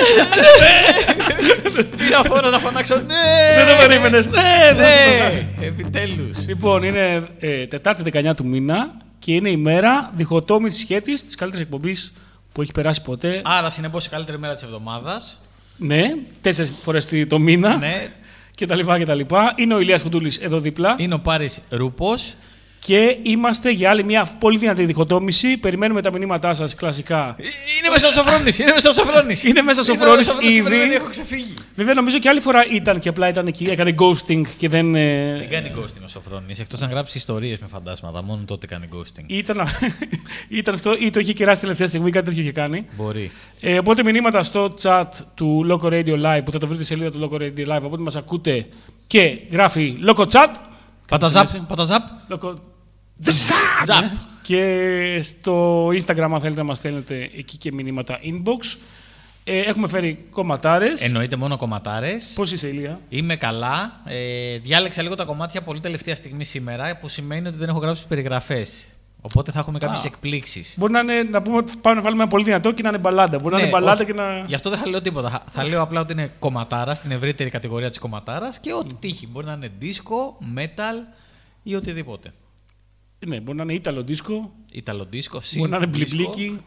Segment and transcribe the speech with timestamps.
[0.00, 1.88] Είπα να ξέρω.
[1.96, 2.94] Πήρα φόρο να φωνάξω.
[2.94, 3.64] Ναι!
[3.64, 4.28] Δεν το περίμενες.
[4.28, 5.34] Ναι, δεν σου το κάνω.
[5.34, 5.66] Ναι!
[5.66, 6.46] Επιτέλους.
[6.46, 11.64] Λοιπόν, είναι ε, Τετάρτη 19 του μήνα και είναι η μέρα διχοτόμησης σχέτης της καλύτερης
[11.64, 12.12] εκπομπής
[12.52, 13.40] που έχει περάσει ποτέ.
[13.44, 15.40] Άρα, συνεπώς, η καλύτερη μέρα της εβδομάδας.
[15.76, 16.02] Ναι,
[16.40, 17.76] τέσσερις φορές το μήνα.
[17.76, 18.06] Ναι.
[18.54, 19.52] Και τα λοιπά και τα λοιπά.
[19.56, 20.94] Είναι ο Ηλίας Φουντούλης εδώ δίπλα.
[20.98, 22.34] Είναι ο Πάρης Ρούπος.
[22.80, 25.56] Και είμαστε για άλλη μια πολύ δυνατή διχοτόμηση.
[25.56, 27.36] Περιμένουμε τα μηνύματά σας κλασικά.
[27.78, 28.58] Είναι μέσα ο Σοφρόνης.
[28.58, 29.44] Είναι μέσα ο Σοφρόνης.
[29.44, 30.94] Είναι μέσα ο Σοφρόνης ήδη.
[30.94, 31.54] Έχω ξεφύγει.
[31.76, 34.94] Βέβαια, νομίζω και άλλη φορά ήταν και απλά ήταν εκεί, έκανε ghosting και δεν.
[34.94, 36.58] ε, Δεν κάνει ghosting ο Σοφρόνης.
[36.58, 38.22] Εκτός αν γράψεις ιστορίες με φαντάσματα.
[38.22, 39.24] Μόνο τότε κάνει ghosting.
[39.26, 39.68] Ήταν,
[40.48, 42.86] ήταν αυτό ή το είχε κεράσει τελευταία στιγμή, κάτι τέτοιο είχε κάνει.
[42.96, 43.30] Μπορεί.
[43.60, 47.10] Ε, οπότε μηνύματα στο chat του Loco Radio Live που θα το βρείτε στη σελίδα
[47.10, 47.82] του Loco Radio Live.
[47.82, 48.66] Οπότε μας ακούτε
[49.06, 50.48] και γράφει Loco Chat.
[51.08, 51.46] Παταζάπ.
[51.68, 52.02] Παταζάπ.
[52.30, 52.54] Loco...
[53.22, 54.04] Τζαπ.
[54.42, 58.78] Και στο Instagram, αν θέλετε να μας στέλνετε εκεί και μηνύματα inbox.
[59.44, 61.00] Ε, έχουμε φέρει κομματάρες.
[61.02, 62.32] Εννοείται μόνο κομματάρες.
[62.34, 64.00] Πώς είσαι, Ηλία; Είμαι καλά.
[64.04, 68.06] Ε, διάλεξα λίγο τα κομμάτια πολύ τελευταία στιγμή σήμερα, που σημαίνει ότι δεν έχω γράψει
[68.06, 68.86] περιγραφές.
[69.20, 70.06] Οπότε θα έχουμε κάποιες Α.
[70.06, 70.74] εκπλήξεις.
[70.78, 72.98] Μπορεί να, είναι, να πούμε ότι πάμε να βάλουμε ένα πολύ δυνατό και να είναι
[72.98, 73.38] μπαλάντα.
[73.42, 74.44] Μπορεί να είναι μπαλάντα και να.
[74.46, 75.30] Γι' αυτό δεν θα λέω τίποτα.
[75.30, 79.26] Θα- Θα λέω απλά ότι είναι κομματάρα, στην ευρύτερη κατηγορία της κομματάρας και ό,τι τύχει.
[79.26, 80.96] Μπορεί να είναι disco, metal
[81.62, 82.32] ή οτιδήποτε.
[83.26, 85.92] Ναι, μπορεί να είναι Ιταλο δίσκο, Ιταλο disco, μπορεί να είναι synth disco.
[85.92, 86.60] μπλιμπλίκι.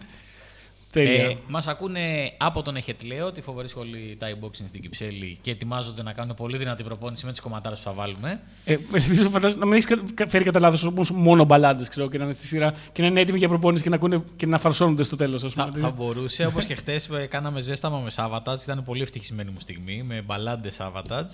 [0.92, 1.24] Τέλεια.
[1.24, 6.04] Ε, Μας ακούνε από τον Εχετλέο, τη φοβερή σχολή Thai Boxing στην Κυψέλη και ετοιμάζονται
[6.04, 8.42] να κάνουν πολύ δυνατή προπόνηση με τις κομματάρες που θα βάλουμε.
[8.66, 9.98] Ε, ελπίζω φαντάζομαι να μην έχεις
[10.28, 13.20] φέρει κατά λάθο όμως μόνο μπαλάντες ξέρω και να είναι στη σειρά και να είναι
[13.20, 15.54] έτοιμοι για προπόνηση και να, ακούνε, και να φαρσώνονται στο τέλος.
[15.54, 20.04] Θα, θα μπορούσε, όπως και χθε κάναμε ζέσταμα με Σάββατατ, ήταν πολύ ευτυχισμένη μου στιγμή
[20.04, 21.32] με μπαλάντες Σάββατατ.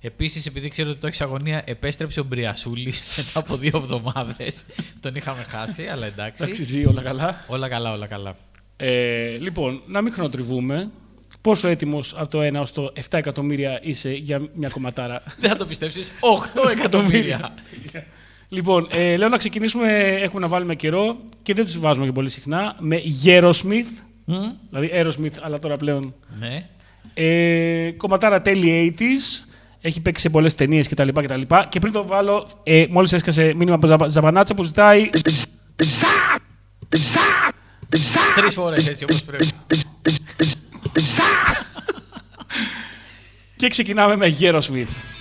[0.00, 4.64] Επίσης, επειδή ξέρω ότι το έχεις αγωνία, επέστρεψε ο Μπριασούλης μετά από δύο εβδομάδες.
[5.00, 6.42] Τον είχαμε χάσει, αλλά εντάξει.
[6.42, 7.44] Εντάξει, ζει όλα καλά.
[7.46, 8.36] όλα καλά, όλα καλά.
[8.76, 10.90] Ε, λοιπόν, να μην χρονοτριβούμε.
[11.40, 15.56] Πόσο έτοιμος από το 1 ως το 7 εκατομμύρια είσαι για μια κομματάρα; Δεν θα
[15.56, 16.10] το πιστέψεις.
[16.64, 17.54] 8 εκατομμύρια.
[18.48, 20.02] λοιπόν, ε, λέω να ξεκινήσουμε.
[20.20, 22.76] Έχουμε να βάλουμε καιρό και δεν τους βάζουμε και πολύ συχνά.
[22.78, 24.02] Με Gherosmith.
[24.24, 26.14] Μμ, Δηλαδή Aerosmith, αλλά τώρα πλέον.
[26.38, 26.68] ναι.
[27.14, 29.47] Ε, κομματάρα τέλη 80s.
[29.88, 31.08] Έχει παίξει σε πολλές ταινίες κτλ.
[31.08, 35.10] Και, και πριν το βάλω, ε, μόλις έσκασε μήνυμα από Ζαμπα- Ζαμπανάτσα που ζητάει.
[38.36, 39.48] Τρεις φορές έτσι όπως πρέπει.
[43.56, 44.58] Και ξεκινάμε με Gherosmith.
[44.60, 45.17] You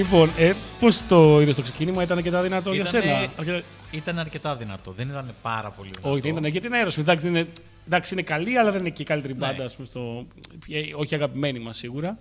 [0.00, 0.50] Λοιπόν, ε,
[0.80, 3.18] πώς το είδες το ξεκίνημα, ήταν αρκετά δυνατό για Ήτανε- σένα.
[3.38, 4.90] Αρκετά- Ήταν αρκετά δυνατό.
[4.92, 6.10] Δεν ήταν πάρα πολύ δυνατό.
[6.12, 6.44] Όχι, δεν ήταν.
[6.44, 6.98] Γιατί είναι Aerosmith.
[6.98, 7.46] Εντάξει, είναι,
[7.86, 9.38] εντάξει, είναι καλή, αλλά δεν είναι και η καλύτερη Ναι.
[9.46, 9.64] μπάντα.
[9.64, 10.24] ας πούμε, στο,
[10.68, 12.18] ε, όχι αγαπημένη μας σίγουρα.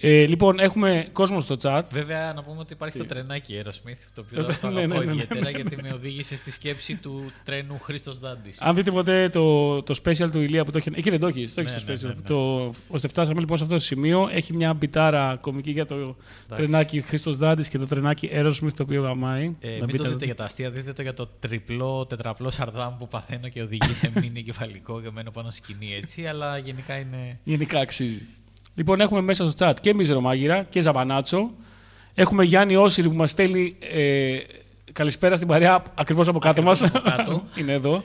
[0.00, 1.82] Ε, λοιπόν, έχουμε κόσμο στο chat.
[1.90, 5.04] Βέβαια, να πούμε ότι υπάρχει το τρενάκι Aerosmith, το οποίο Το- το ναι, αγαπάω ναι,
[5.04, 8.60] ναι, ναι, ιδιαίτερα γιατί με οδήγησε στη σκέψη του τρένου Χρήστος Δάντης.
[8.60, 10.90] Αν δείτε ποτέ το, το special του Ηλία που το έχει.
[10.94, 11.48] Εκεί δεν το έχει.
[11.48, 12.02] Το έχεις Ναι, το special.
[12.02, 12.20] ναι, ναι, ναι.
[12.26, 14.28] Το, ώστε φτάσαμε λοιπόν σε αυτό το σημείο.
[14.32, 16.16] Έχει μια μπιτάρα κομική για το
[16.48, 19.56] τρενάκι Χρήστος Δάντης και το τρενάκι Aerosmith το οποίο γαμάει.
[19.60, 22.06] Ε, Να μην μπείτε το να δείτε για τα αστεία, δείτε το για το τριπλό,
[22.06, 26.58] τετραπλό σαρδάμ που παθαίνω και οδηγεί σε μήνυ κεφαλικό και μένω πάνω σκηνή έτσι, αλλά
[26.58, 27.38] γενικά είναι.
[27.44, 28.26] Γενικά αξίζει.
[28.78, 31.50] Λοιπόν, έχουμε μέσα στο chat και Μιζερομάγειρα και Ζαμπανάτσο.
[32.14, 34.36] Έχουμε Γιάννη Όσυρη που μας στέλνει ε,
[34.92, 36.82] καλησπέρα στην παρέα ακριβώς από κάτω μας.
[36.82, 37.44] Ακριβώς από κάτω.
[37.60, 38.02] Είναι εδώ.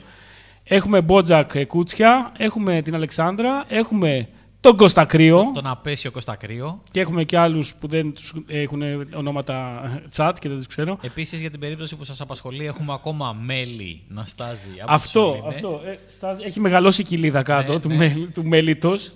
[0.64, 2.32] Έχουμε Μπότζακ ε, Κούτσια.
[2.38, 3.64] Έχουμε την Αλεξάνδρα.
[3.68, 4.28] Έχουμε
[4.60, 5.50] τον Κώστα Κρύο.
[5.54, 6.80] Τον απέσιο Κωστακρίο.
[6.90, 8.82] Και έχουμε και άλλους που δεν τους έχουν
[9.14, 9.82] ονόματα
[10.16, 10.98] chat και δεν τους ξέρω.
[11.02, 15.54] Επίσης, για την περίπτωση που σας απασχολεί, έχουμε ακόμα μέλη να στάζει από Αυτό, τους
[15.54, 15.54] Έλληνες.
[15.74, 15.88] αυτό.
[15.90, 17.96] Ε, στάζει- έχει μεγαλώσει η κοιλίδα κάτω Ναι, του, ναι.
[17.96, 19.12] μέλι- του μέλιτος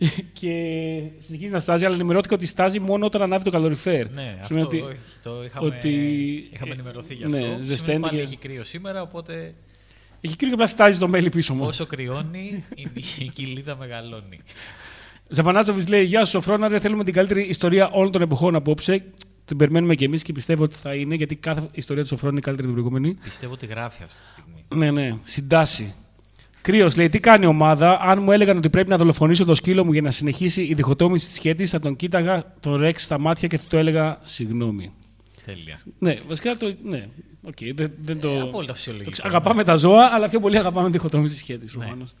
[0.40, 0.52] και
[1.18, 4.10] συνεχίζει να στάζει, αλλά ενημερώθηκα ότι στάζει μόνο όταν ανάβει το καλοριφέρ.
[4.10, 7.46] Ναι, Σημαίνει αυτό ότι- όχι, το είχαμε, ότι- είχαμε ενημερωθεί γι' ναι, αυτό.
[7.48, 9.54] Σημαίνει ζεσταίνει πάλι και- έχει κρύο σήμερα, οπότε
[10.20, 11.64] Έχει κρύο και απλά στάζει το μέλι πίσω μου.
[11.64, 12.88] όσο κρυώνει, η,
[13.18, 14.40] η κοιλίδα μεγαλώνει.
[15.28, 16.78] Ζαπανάτσοβιτς λέει: Γεια σου, Σοφρόναρε.
[16.80, 19.04] Θέλουμε την καλύτερη ιστορία όλων των εποχών απόψε.
[19.44, 22.42] Την περιμένουμε κι εμείς και πιστεύω ότι θα είναι, γιατί κάθε ιστορία του Σοφρόνη είναι
[22.44, 23.18] καλύτερη από την προηγούμενη.
[23.24, 24.64] Πιστεύω ότι γράφει αυτή τη στιγμή.
[24.74, 25.94] Ναι, ναι, συντάσσει.
[26.62, 29.84] Κρύος λέει: Τι κάνει η ομάδα; Αν μου έλεγαν ότι πρέπει να δολοφονήσω το σκύλο
[29.84, 33.48] μου για να συνεχίσει η διχοτόμηση της σχέτης, θα τον κοίταγα τον Ρεξ στα μάτια
[33.48, 34.92] και θα του έλεγα συγγνώμη.
[35.44, 35.78] Τέλεια.
[35.98, 36.74] Ναι, βασικά το.
[36.82, 37.06] Ναι,
[37.42, 38.28] οκ, δεν, δεν το.
[38.28, 39.10] Ε, απόλυτα το φυσιολογικό.
[39.10, 41.74] ξε- αγαπάμε τα ζώα, αλλά πιο πολύ αγαπάμε τη διχοτόμηση της Χαίτης.
[41.74, 41.78] Ναι.
[41.84, 42.14] προφανώς.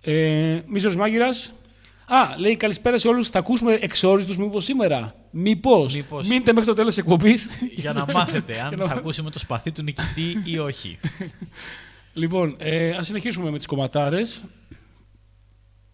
[0.00, 1.52] Ε, Μίσος Μάγειρας.
[2.10, 3.28] Α, λέει καλησπέρα σε όλους.
[3.28, 5.14] Θα ακούσουμε εξόριστους μήπως σήμερα.
[5.30, 5.94] Μήπως.
[5.94, 6.28] Μήπως.
[6.28, 7.50] Μείνετε μέχρι το τέλος της εκπομπής.
[7.74, 10.98] Για να μάθετε αν Για να- θα ακούσουμε το σπαθί του νικητή ή όχι.
[12.12, 14.42] Λοιπόν, ε, ας συνεχίσουμε με τις κομματάρες.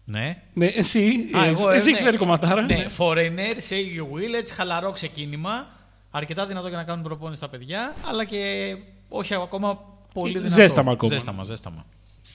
[0.05, 0.43] ναι.
[0.53, 2.05] Ναι, εσύ, Α, ε, εγώ, εσύ ε, έχεις ναι.
[2.05, 2.61] φέρει κομματάρα.
[2.61, 5.67] Ναι, Foreigner, Say You Will, έτσι χαλαρό ξεκίνημα.
[6.11, 8.75] Αρκετά δυνατό για να κάνουν προπόνηση στα παιδιά, αλλά και
[9.09, 9.79] όχι ακόμα
[10.13, 10.53] πολύ δυνατό.
[10.53, 11.13] Ζέσταμα ακόμα.
[11.13, 11.85] Ζέσταμα, ζέσταμα.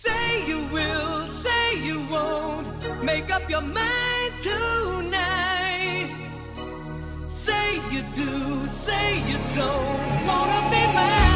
[0.02, 2.80] Say you will, say you won't.
[3.10, 6.10] Make up your mind tonight.
[7.46, 8.32] Say you do,
[8.86, 11.29] say you don't wanna be mine.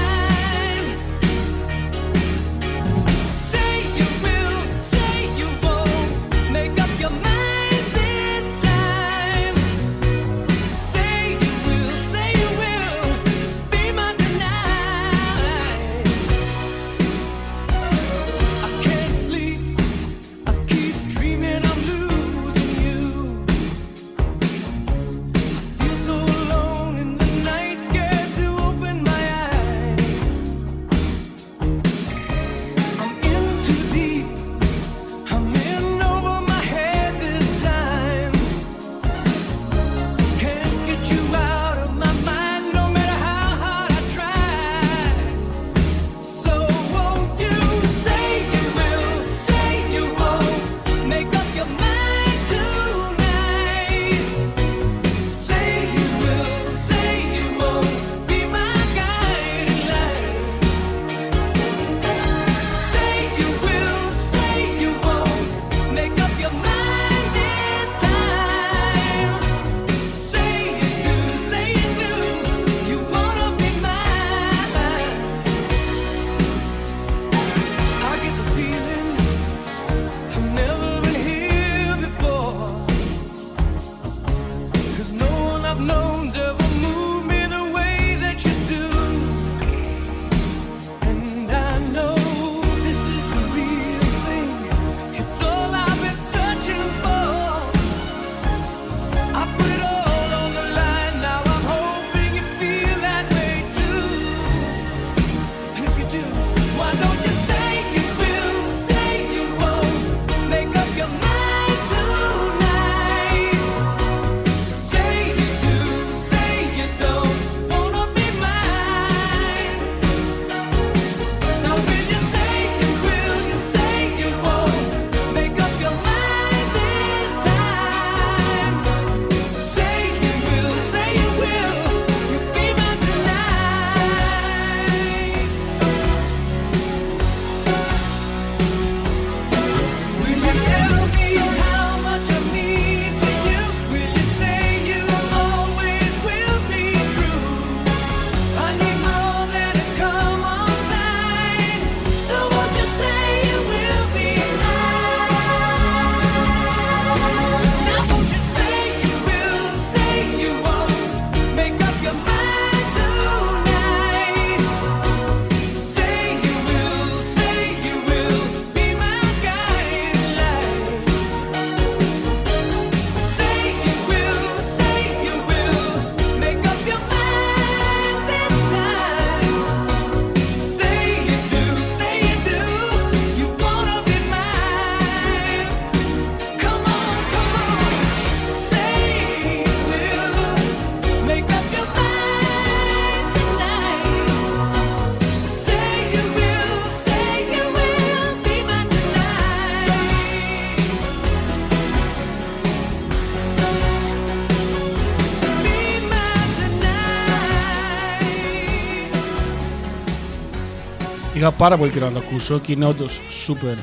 [211.45, 213.75] Είχα πάρα πολύ καιρό να το ακούσω και είναι όντως σούπερ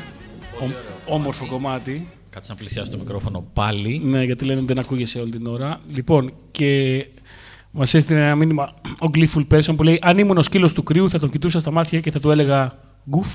[1.05, 2.07] όμορφο κομμάτι.
[2.29, 4.01] Κάτσε να πλησιάσει το μικρόφωνο πάλι.
[4.03, 5.79] Ναι, γιατί λένε ότι δεν ακούγεσαι όλη την ώρα.
[5.93, 7.05] Λοιπόν, και
[7.71, 11.09] μας έστειλε ένα μήνυμα ο Gleeful Person που λέει: Αν ήμουν ο σκύλος του κρύου,
[11.09, 12.77] θα τον κοιτούσα στα μάτια και θα του έλεγα
[13.09, 13.33] γκουφ.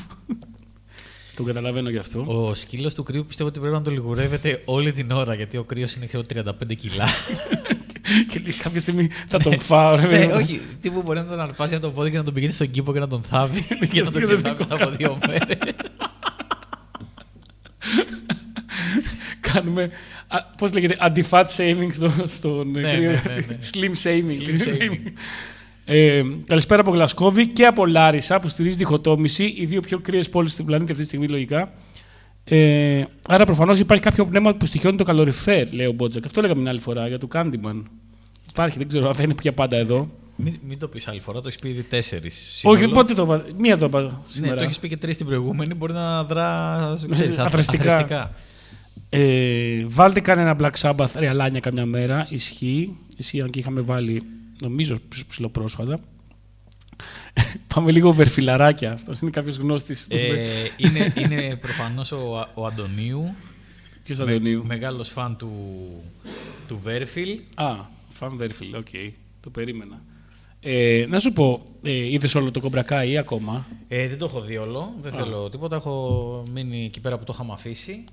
[1.37, 2.25] τον καταλαβαίνω γι' αυτό.
[2.27, 5.65] Ο σκύλος του κρύου πιστεύω ότι πρέπει να το λιγουρεύεται όλη την ώρα γιατί ο
[5.65, 7.07] κρύος είναι ξέρω, 35 κιλά.
[8.29, 9.97] και λέει: Κάποια στιγμή θα τον φάω.
[9.97, 10.33] ρε ναι, παιδί μου.
[10.37, 10.61] όχι.
[10.81, 12.93] Τι που μπορεί να τον αρπάσει από το πόδι και να τον πηγαίνει στον κήπο
[12.93, 13.61] και να τον θάβει
[13.93, 15.57] και να τον Και δεν ξεθάβει μετά από δύο μέρες.
[19.41, 19.91] Κάνουμε.
[20.57, 23.11] Πώς λέγεται, anti-fat shaming στο, στον Ναι, κρύο.
[23.11, 23.59] ναι, ναι, ναι.
[23.73, 24.31] Slim shaming.
[24.31, 25.13] Slim shaming.
[25.85, 30.53] Ε, καλησπέρα από Γλασκόβη και από Λάρισα που στηρίζει διχοτόμηση, οι δύο πιο κρύες πόλεις
[30.53, 31.73] στην πλανήτη αυτή τη στιγμή λογικά.
[32.45, 36.25] Ε, άρα προφανώς υπάρχει κάποιο πνεύμα που στοιχιώνει το καλοριφέρ, λέει ο Μπότζακ.
[36.25, 37.83] Αυτό λέγαμε την άλλη φορά για το Candyman.
[38.49, 40.11] Υπάρχει, δεν ξέρω αν θα είναι πια πάντα εδώ.
[40.37, 42.61] Μην, μην το πεις άλλη φορά, το έχεις πει ήδη τέσσερις.
[42.65, 43.45] Όχι, πότε το είπα.
[43.59, 44.57] Μία το είπα Ναι, σήμερα.
[44.57, 45.75] το έχεις πει και τρεις την προηγούμενη.
[45.75, 46.95] Μπορεί να δρά.
[47.11, 47.83] ξέρεις, Αθρεστικά.
[47.97, 48.33] αθρεστικά.
[49.09, 52.27] Ε, βάλτε κανένα Black Sabbath ρεαλάνια καμιά μέρα.
[52.31, 52.97] Ισχύει.
[53.17, 54.23] Ισχύει, αν και είχαμε βάλει,
[54.61, 54.97] νομίζω,
[55.29, 55.99] ψηλοπρόσφατα.
[57.75, 58.93] Πάμε λίγο βερφιλαράκια.
[58.93, 60.07] Αυτός είναι κάποιος γνώστης.
[60.11, 60.19] Ε,
[60.77, 63.35] είναι είναι προφανώς ο, ο Αντωνίου.
[64.05, 65.51] Ποιος Αντωνίου; Μεγάλος φαν του,
[66.69, 67.39] του Βέρφιλ.
[67.55, 67.75] Α,
[68.17, 68.87] φαν βερφιλ, οκ.
[69.41, 70.03] Το περίμενα.
[70.61, 74.41] Ε, να σου πω, ε, είδες όλο το κομπρακά ή ακόμα; Ε, δεν το έχω
[74.41, 74.95] δει όλο.
[75.03, 75.77] Δεν θέλω τίποτα.
[75.77, 78.05] Έχω μείνει εκεί πέρα που το είχαμε αφήσει.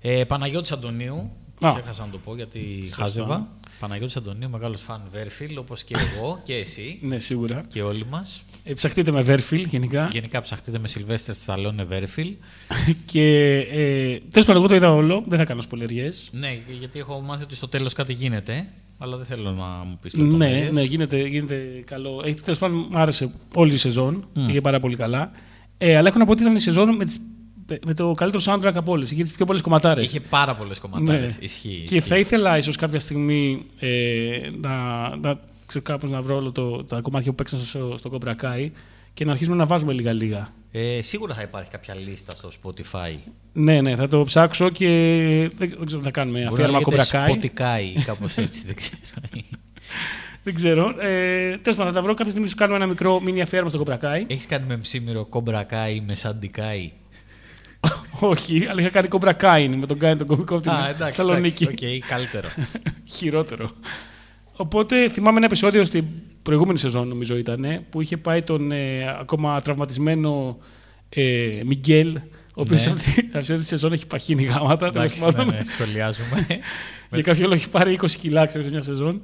[0.00, 1.30] Ε, Παναγιώτης Αντωνίου.
[1.60, 1.72] Α.
[1.74, 3.02] Ξέχασα να το πω γιατί Σωστά.
[3.02, 3.48] χάζευα.
[3.80, 7.64] Παναγιώτης Αντωνίου, μεγάλος φαν Βέρφιλ, όπως και εγώ και εσύ Ναι, σίγουρα.
[7.68, 8.42] και όλοι μας.
[8.64, 10.08] Ε, ψαχτείτε με βερφιλ γενικά.
[10.12, 12.34] Γενικά ψαχτείτε με Σιλβέστερ Σταλόνε Βέρφιλ.
[13.12, 13.22] και
[13.70, 15.24] ε, τέλος πάντων, εγώ το είδα όλο.
[15.26, 16.28] Δεν θα κάνω σπολεριές.
[16.32, 18.66] Ναι, γιατί έχω μάθει ότι στο τέλος κάτι γίνεται.
[19.02, 20.70] Αλλά δεν θέλω να μου πεις Ναι, λεπτομέρειες.
[20.70, 22.22] ναι, γίνεται, γίνεται καλό.
[22.24, 24.24] Ε, Τέλος πάντων, μου άρεσε όλη η σεζόν.
[24.34, 24.46] Μμ.
[24.46, 25.30] Πήγε πάρα πολύ καλά.
[25.78, 27.18] Ε, αλλά έχω να πω ότι ήταν η σεζόν με, τις,
[27.86, 29.10] με το καλύτερο soundtrack από όλες.
[29.10, 30.04] Είχε τις πιο πολλές κομματάρες.
[30.04, 31.38] Είχε πάρα πολλές κομματάρες.
[31.38, 31.44] Ναι.
[31.44, 31.84] Ισχύει.
[31.86, 32.08] Και ισχύει.
[32.08, 33.90] θα ήθελα ίσως κάποια στιγμή ε,
[34.60, 34.70] να,
[35.16, 38.70] να, ξέρω, κάπως να βρω όλο το, τα κομμάτια που παίξαν στο, στο Cobra Kai
[39.14, 40.52] και να αρχίσουμε να βάζουμε λίγα-λίγα.
[40.72, 43.14] Ε, σίγουρα θα υπάρχει κάποια λίστα στο Spotify.
[43.52, 44.86] Ναι, ναι, θα το ψάξω και
[45.56, 46.38] δεν, δεν ξέρω τι θα κάνουμε.
[46.38, 47.60] Μπορεί Αφιέρωμα να Cobra λέγεται Kai.
[47.98, 48.62] Spotify, κάπως έτσι.
[48.66, 49.00] δεν ξέρω.
[50.44, 50.94] Δεν ξέρω.
[50.98, 52.48] Ε, Τέλος πάντων, θα τα βρω κάποια στιγμή.
[52.48, 54.24] Σου κάνουμε ένα μικρό μήνυ αφιέρωμα στο Cobra Kai.
[54.26, 56.90] Έχεις κάνει με ψήμυρο κομπρακάι με σαντικάι;
[58.30, 61.04] Όχι, αλλά είχα κάνει Cobra Kai με τον Kai τον κομικό από την Α, εντάξει.
[61.04, 61.64] Θεσσαλονίκη.
[61.64, 62.48] εντάξει, οκ, καλύτερο.
[63.16, 63.70] Χειρότερο.
[64.52, 66.04] Οπότε θυμάμαι ένα επεισόδιο στην
[66.42, 70.58] προηγούμενη σεζόν, νομίζω ήταν, που είχε πάει τον ε, ακόμα τραυματισμένο
[71.08, 72.16] ε, Μιγκέλ,
[72.54, 72.92] ο οποίος Ναι.
[72.92, 74.90] αυτή, αυτή τη σεζόν έχει παχύνει γάμα τα.
[74.90, 75.54] τέλος Εντάξει, ναι, πάντων.
[75.54, 76.46] ναι, σχολιάζουμε.
[77.12, 79.22] Για κάποιο λόγο έχει πάρει 20 κιλά ξέρω, σε μια σεζόν.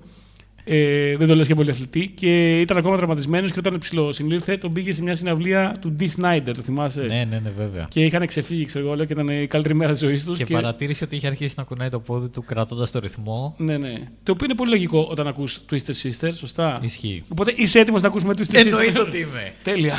[0.70, 2.12] Ε, δεν το λες και πολύ αθλητή.
[2.14, 6.52] Και ήταν ακόμα τραυματισμένος και όταν ψιλοσυνήλθε τον πήγε σε μια συναυλία του Dee Snider,
[6.54, 7.87] το θυμάσαι; ναι, ναι, ναι, βέβαια.
[7.90, 10.38] Και είχαν ξεφύγει, ξέρω εγώ, λέω, και ήταν η καλύτερη μέρα της ζωής τους.
[10.38, 13.54] Και, παρατήρησε ότι είχε αρχίσει να κουνάει το πόδι του κρατώντας το ρυθμό.
[13.59, 13.94] Ναι, ναι.
[14.22, 16.78] Το οποίο είναι πολύ λογικό όταν ακούς Twisted Sister, σωστά.
[16.83, 17.22] Ισχύει.
[17.28, 18.66] Οπότε είσαι έτοιμος να ακούσουμε Twisted Sister.
[18.66, 19.52] Εννοείται ότι είμαι.
[19.62, 19.96] Τέλεια.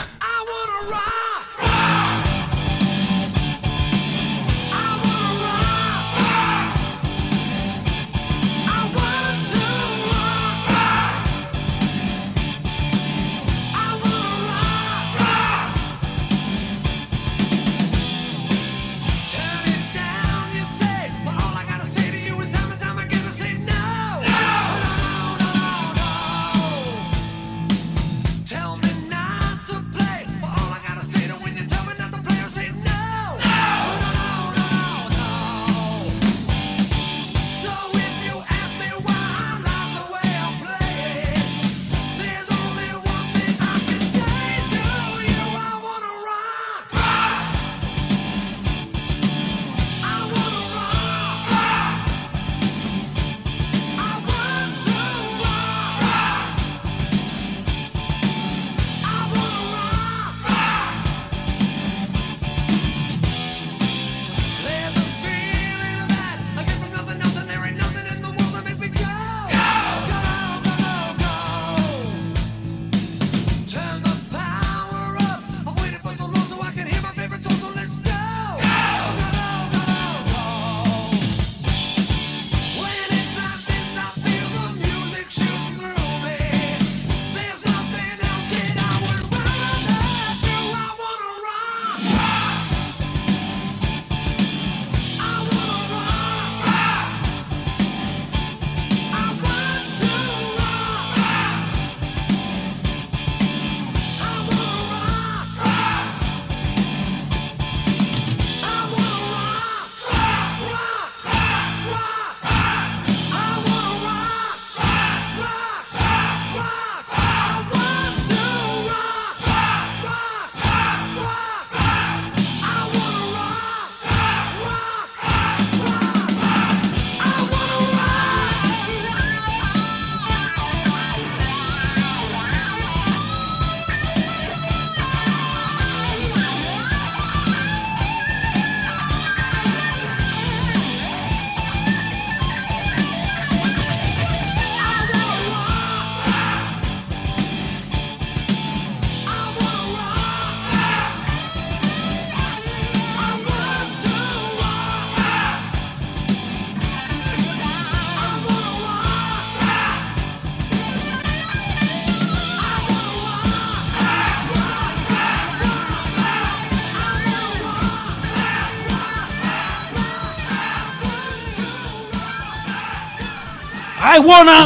[174.20, 174.60] I wanna.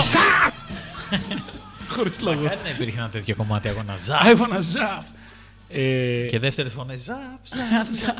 [1.96, 2.42] Χωρίς λόγο.
[2.42, 3.98] Δεν υπήρχε ένα τέτοιο κομμάτι αγώνα.
[3.98, 4.20] Ζαπ.
[4.24, 5.04] I wanna zap.
[5.70, 7.02] Ε, Και δεύτερες φωνές.
[7.04, 8.16] Ζαπ.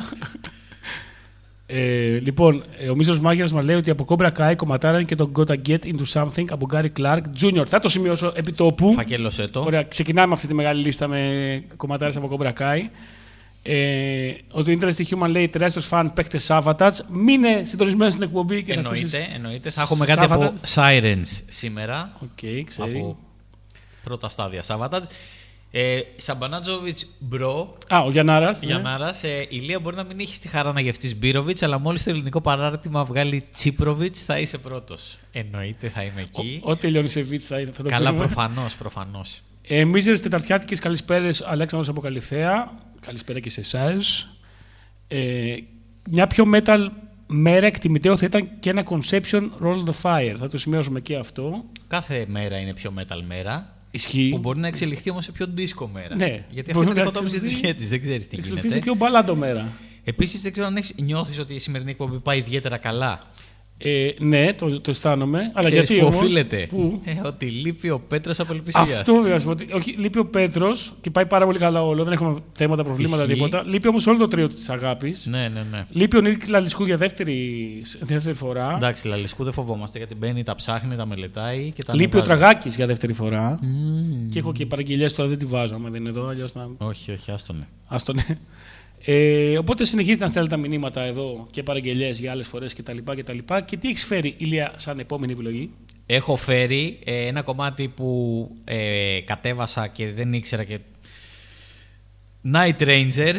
[1.66, 5.30] ε, λοιπόν, ε, ο Μίσο Μάγειρα μας λέει ότι από Cobra Kai κομματάραν και το
[5.36, 7.62] Gotta Get Into Something από Gary Clark Jr.
[7.66, 8.92] Θα το σημειώσω επί τόπου.
[8.92, 9.60] Φακέλωσε το.
[9.60, 12.80] Ωραία, ξεκινάμε αυτή τη μεγάλη λίστα με κομματάρες από Cobra Kai.
[13.66, 16.92] Ε, ότι το Interest Human λέει τεράστιος φαν παίχτε Savatage.
[17.10, 19.70] Μείνε συντονισμένο στην εκπομπή και να Εννοείται, ακούσεις εννοείται.
[19.70, 22.12] Θα έχουμε κάτι από Sirens σήμερα.
[22.22, 22.90] Οκ, ξέρει.
[22.98, 23.18] Από
[24.02, 25.02] πρώτα στάδια Savatage.
[25.70, 28.62] Ε, Σαμπανάτζοβιτς Μπρο, Α, ο Γιαννάρας.
[28.62, 29.24] Γιαννάρας.
[29.24, 32.10] Ε, η Λία μπορεί να μην έχει τη χαρά να γευτείς Μπύροβιτς, αλλά μόλις το
[32.10, 35.18] ελληνικό παράρτημα βγάλει Τσίπροβιτς, θα είσαι πρώτος.
[35.32, 36.60] Εννοείται, θα είμαι εκεί.
[36.64, 38.24] Ό,τι τελειώνει σε βίντ θα, είναι- θα το Καλά, πούμε.
[38.24, 39.40] προφανώς, προφανώς.
[39.66, 42.72] Ε, Μίζερε Τεταρτιάτικες καλησπέρες, Αλέξανδρος από Καλυθέα.
[43.00, 44.28] Καλησπέρα και σε εσάς.
[45.08, 45.56] Ε,
[46.10, 46.86] μια πιο metal
[47.26, 50.34] μέρα εκτιμητέο θα ήταν και ένα Conception Roll the Fire.
[50.38, 51.64] Θα το σημειώσουμε και αυτό.
[51.88, 53.76] Κάθε μέρα είναι πιο metal μέρα.
[53.90, 54.28] Ισχύει.
[54.30, 56.16] Που μπορεί να εξελιχθεί όμως σε πιο disco μέρα.
[56.16, 56.44] Ναι.
[56.50, 57.84] Γιατί Μπορεί αυτή είναι η να διχοτόμηση της εξελιχθεί- σχέτη.
[57.84, 58.90] Δεν ξέρεις τι Εξελιχθεί σε γίνεται.
[58.90, 59.72] πιο μπαλάντο μέρα.
[60.04, 63.26] Επίσης, δεν ξέρω αν έχεις, νιώθεις ότι η σημερινή εκπομπή πάει ιδιαίτερα καλά.
[63.78, 65.38] Ε, ναι, το, το αισθάνομαι.
[65.38, 66.66] Αλλά Ξέρεις γιατί που όμως, οφείλεται.
[66.68, 68.90] Πού; Ε, ότι λείπει ο Πέτρος από ελπισίας.
[68.92, 69.38] Αυτό βέβαια.
[69.38, 72.04] σου πω ότι- Όχι, λείπει ο Πέτρος και πάει πάρα πολύ καλά όλο.
[72.04, 73.32] Δεν έχουμε θέματα, προβλήματα, Ισχύει.
[73.34, 73.62] τίποτα.
[73.66, 75.26] Λείπει όμως όλο το τρίο της αγάπης.
[75.26, 75.82] Ναι, ναι, ναι.
[75.92, 78.72] Λείπει ο Νίκη Λαλισκού για δεύτερη, δεύτερη φορά.
[78.76, 82.38] Εντάξει, Λαλισκού δεν φοβόμαστε γιατί μπαίνει, τα ψάχνει, τα μελετάει και τα Λείπει ο ανεβάζει.
[82.40, 83.60] Τραγάκης για δεύτερη φορά.
[84.30, 85.74] Και έχω και παραγγελίε τώρα, δεν τη βάζω.
[85.74, 86.68] άμα δεν είναι εδώ, αλλιώς να.
[86.78, 87.68] Όχι, όχι, άστονε.
[87.86, 88.16] Ας τον...
[89.06, 92.96] Ε, οπότε συνεχίζετε να στέλνετε τα μηνύματα εδώ και παραγγελίε για άλλες φορές κτλ.
[93.14, 93.60] Και, τα λοιπά.
[93.60, 95.70] και τι έχεις φέρει, Ηλία, σαν επόμενη επιλογή;
[96.06, 100.78] Έχω φέρει ε, ένα κομμάτι που ε, κατέβασα και δεν ήξερα και...
[102.52, 103.34] Night Ranger,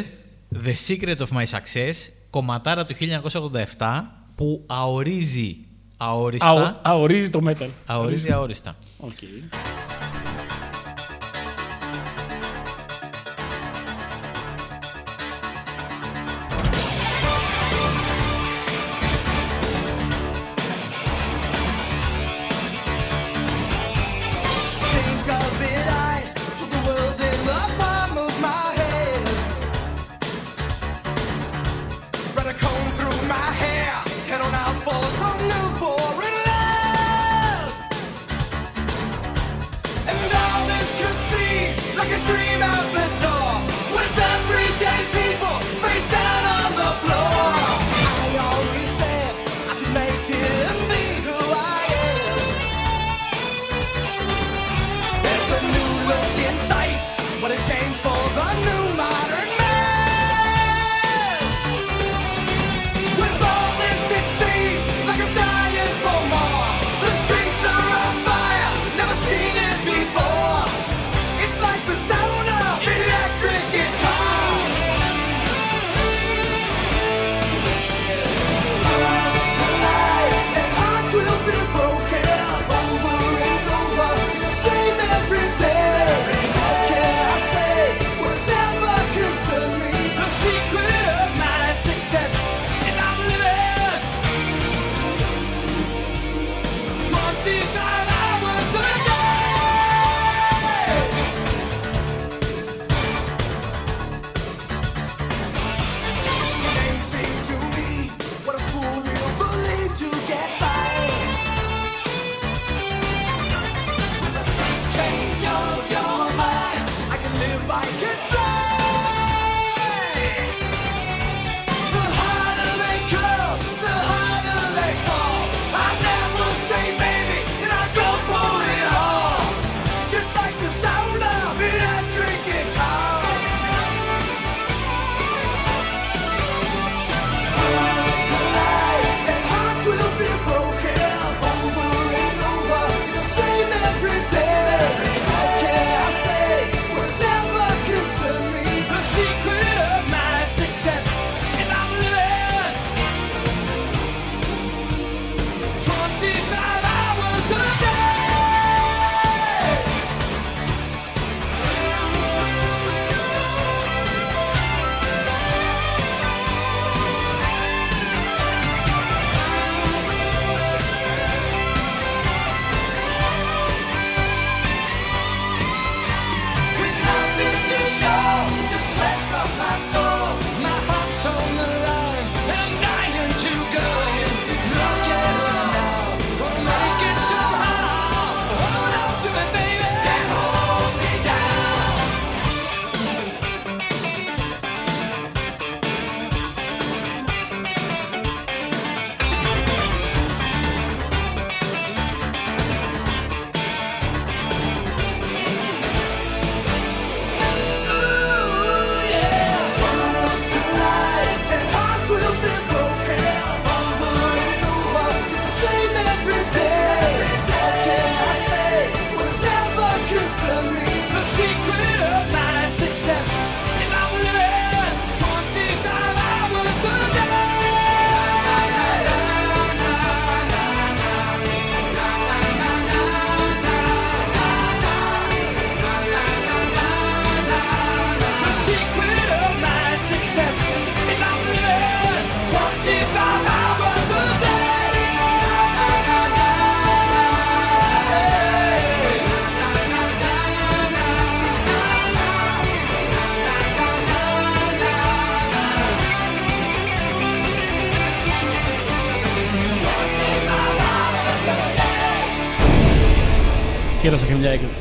[0.64, 1.92] The Secret of My Success,
[2.30, 2.94] κομματάρα του
[3.78, 4.02] 1987
[4.34, 5.56] που αορίζει
[5.96, 6.50] αόριστα.
[6.50, 7.68] Α, αορίζει το metal.
[7.86, 8.76] Αορίζει αόριστα.
[8.98, 9.18] Οκ.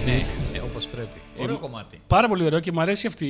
[0.06, 0.34] Μια έκδοση.
[0.52, 1.20] Ναι, όπως πρέπει.
[1.38, 2.02] Ωραίο κομμάτι.
[2.08, 3.28] Πάρα πολύ ωραίο και μου αρέσει αυτή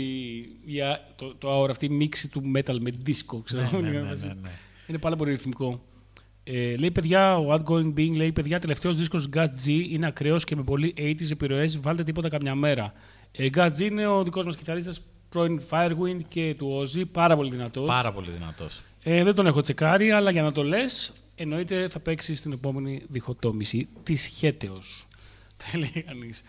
[0.65, 3.39] η, α- το, το αόρα, αυτή η μίξη του metal με disco.
[3.43, 3.61] Ξέρω.
[3.71, 4.51] Ναι, ναι, ναι, ναι, ναι.
[4.87, 5.81] Είναι πάρα πολύ ρυθμικό.
[6.43, 10.55] Ε, λέει παιδιά, ο Outgoing Being λέει παιδιά, τελευταίος δίσκος Gut G είναι ακραίος και
[10.55, 11.79] με πολύ 80s επιρροές.
[11.79, 12.93] Βάλτε τίποτα καμιά μέρα.
[13.31, 17.49] Ε, Gut G είναι ο δικός μας κιθαρίστας πρώην Firewind και του Ozzy, πάρα πολύ
[17.51, 17.87] δυνατός.
[17.87, 18.81] Πάρα πολύ δυνατός.
[19.03, 23.01] Ε, δεν τον έχω τσεκάρει, αλλά για να το λες, εννοείται θα παίξει στην επόμενη
[23.09, 25.05] διχοτόμηση της Χέτεος.
[25.57, 26.43] Θα έλεγε κανείς.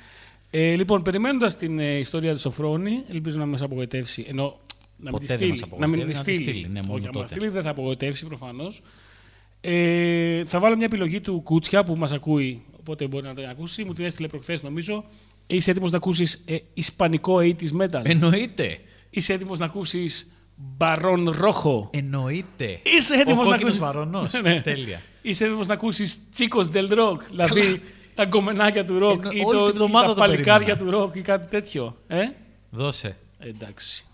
[0.59, 4.25] Ε, λοιπόν, περιμένοντας την ε, ιστορία του Σοφρόνη, ελπίζω να μας απογοητεύσει.
[4.29, 4.59] Ενώ
[4.97, 5.71] να μην Ποτέ τη δεν στείλει.
[5.71, 6.59] μας να μην απογοητεύει, τη να τη στείλει.
[6.59, 7.19] στείλει, ναι, μόνο Όχι, αν τότε.
[7.19, 8.83] μας στείλει δεν θα απογοητεύσει προφανώς.
[9.61, 13.85] Ε, θα βάλω μια επιλογή του Κούτσια που μας ακούει, οπότε μπορεί να την ακούσει.
[13.85, 15.05] Μου την έστειλε προχθές νομίζω.
[15.47, 18.79] Είσαι έτοιμος να ακούσεις ε, ισπανικό 80s metal; Εννοείται.
[19.11, 22.81] Είσαι έτοιμος να ακούσεις Μπαρόν Ρόχο; Εννοείται.
[22.99, 23.79] Είσαι έτοιμος Ο να κόκκινος ακούσει.
[23.79, 24.33] βαρονός.
[24.43, 24.61] Ναι.
[24.61, 25.01] Τέλεια.
[25.23, 27.81] Είσαι έτοιμος να ακούσεις Τσίκος Del Rock, δηλαδή
[28.17, 30.99] τα γκομενάκια του ροκ Εννο- ή, όλη το, τη ή βδομάδα τα το παλικάρια περίμενα.
[30.99, 31.97] του ροκ ή κάτι τέτοιο.
[32.07, 32.23] Ε;
[32.71, 33.17] Δώσε.
[33.39, 34.05] Εντάξει.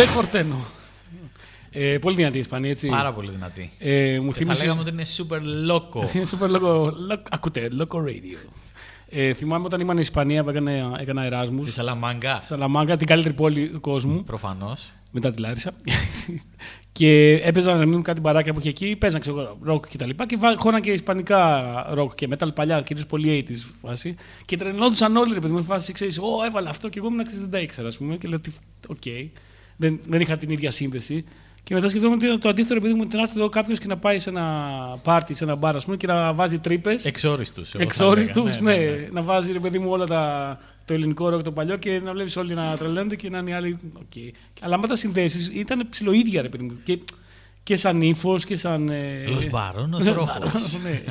[0.00, 0.56] Δεν χορταίνω.
[1.70, 2.88] Ε, πολύ δυνατή η Ισπανία, έτσι.
[2.88, 3.70] Πάρα πολύ δυνατή.
[3.78, 4.60] Ε, μου Και θα θύμισε.
[4.62, 5.38] λέγαμε ότι είναι super
[5.70, 6.14] loco.
[6.14, 8.48] Είναι super loco, loco, ακούτε, loco radio.
[9.08, 11.64] Ε, θυμάμαι όταν ήμουν στην Ισπανία που έκανα, έκανα Εράσμους.
[11.64, 12.40] Στη Σαλαμάγκα.
[12.42, 14.22] Σαλαμάγκα, την καλύτερη πόλη του κόσμου.
[14.24, 14.90] Προφανώς.
[15.10, 15.72] μετά τη Λάρισα.
[16.92, 20.26] και έπαιζαν να μείνουν κάτι μπαράκια που είχε εκεί, παίζαν ξέρω, ροκ και τα λοιπά.
[20.26, 21.60] Και βά- χώναν και ισπανικά
[21.92, 24.14] ροκ και metal παλιά, κυρίως πολύ 80s φάση.
[24.44, 27.40] Και τρελνόντουσαν όλοι ρε παιδί μου, φάση ξέρεις, Ω, έβαλα αυτό και εγώ ήμουν ξέρεις,
[27.40, 28.16] δεν τα ήξερα, ας πούμε.
[28.16, 28.52] Και λέω ότι,
[28.88, 29.02] οκ,
[29.80, 31.24] δεν, δεν είχα την ίδια σύνδεση.
[31.62, 33.86] Και μετά σκεφτόμουν ότι το αντίθετο, ρε παιδί μου, ότι να έρθει εδώ κάποιος και
[33.86, 34.46] να πάει σε ένα
[35.02, 37.04] πάρτι, σε ένα μπαρ, ας πούμε, και να βάζει Τρύπες.
[37.04, 37.74] Εξόριστους.
[37.74, 38.76] Εξόριστους, ναι,
[39.12, 42.36] Να βάζει ρε παιδί μου όλα τα, το ελληνικό ροκ το παλιό και να βλέπεις
[42.36, 43.78] όλοι να τρελαίνονται και να είναι οι άλλοι.
[43.96, 44.34] οκ.
[44.60, 46.78] Αλλά με τα συνδέσεις ήταν ψιλοίδια ρε παιδί μου.
[46.84, 46.98] Και,
[47.62, 48.88] και σαν ύφος και σαν.
[48.88, 50.42] ε, Los Baronos ναι, Rojos.
[50.42, 51.02] Baronos, ναι.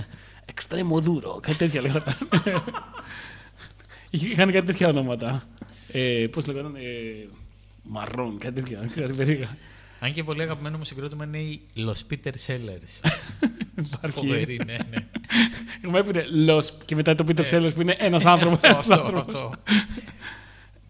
[0.45, 2.15] Extremoduro, κάτι τέτοια λέγονταν.
[4.09, 5.43] Είχαν κάτι τέτοια ονόματα.
[5.91, 6.75] Ε, Πώς λέγονταν.
[6.75, 6.79] Ε,
[7.89, 8.89] μαρών, κάτι τέτοια.
[8.95, 9.47] Κάτι περίεργα.
[9.99, 13.09] Αν και πολύ αγαπημένο μου συγκρότημα είναι οι Los Peter Sellers.
[13.75, 14.19] Υπάρχει.
[14.19, 15.05] Φοβερή, ναι, ναι.
[15.83, 18.57] Εγώ έπαιρνε Los και μετά το Peter Sellers που είναι ένας άνθρωπος.
[18.61, 19.51] Αυτό, αυτό, αυτό.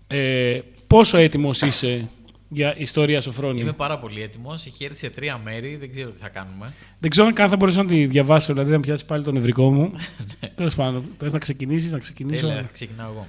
[0.08, 2.10] Ε, πόσο έτοιμος είσαι
[2.50, 3.60] για ιστορία Σοφρόνη.
[3.60, 4.66] Είμαι πάρα πολύ έτοιμος.
[4.66, 5.76] Έχει έρθει σε τρία μέρη.
[5.76, 6.74] Δεν ξέρω τι θα κάνουμε.
[7.00, 9.92] Δεν ξέρω αν θα μπορέσω να τη διαβάσω, δηλαδή να πιάσει πάλι τον νευρικό μου.
[10.56, 13.28] Τέλος πάντων, θες να ξεκινήσεις, να ξεκινήσω; Έλα, ξεκινάω εγώ.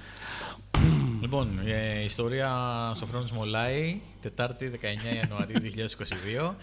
[1.21, 2.51] Λοιπόν, ε, ιστορία
[2.97, 6.55] Σοφρόνης Μολάη, Τετάρτη 19 Ιανουαρίου 2022.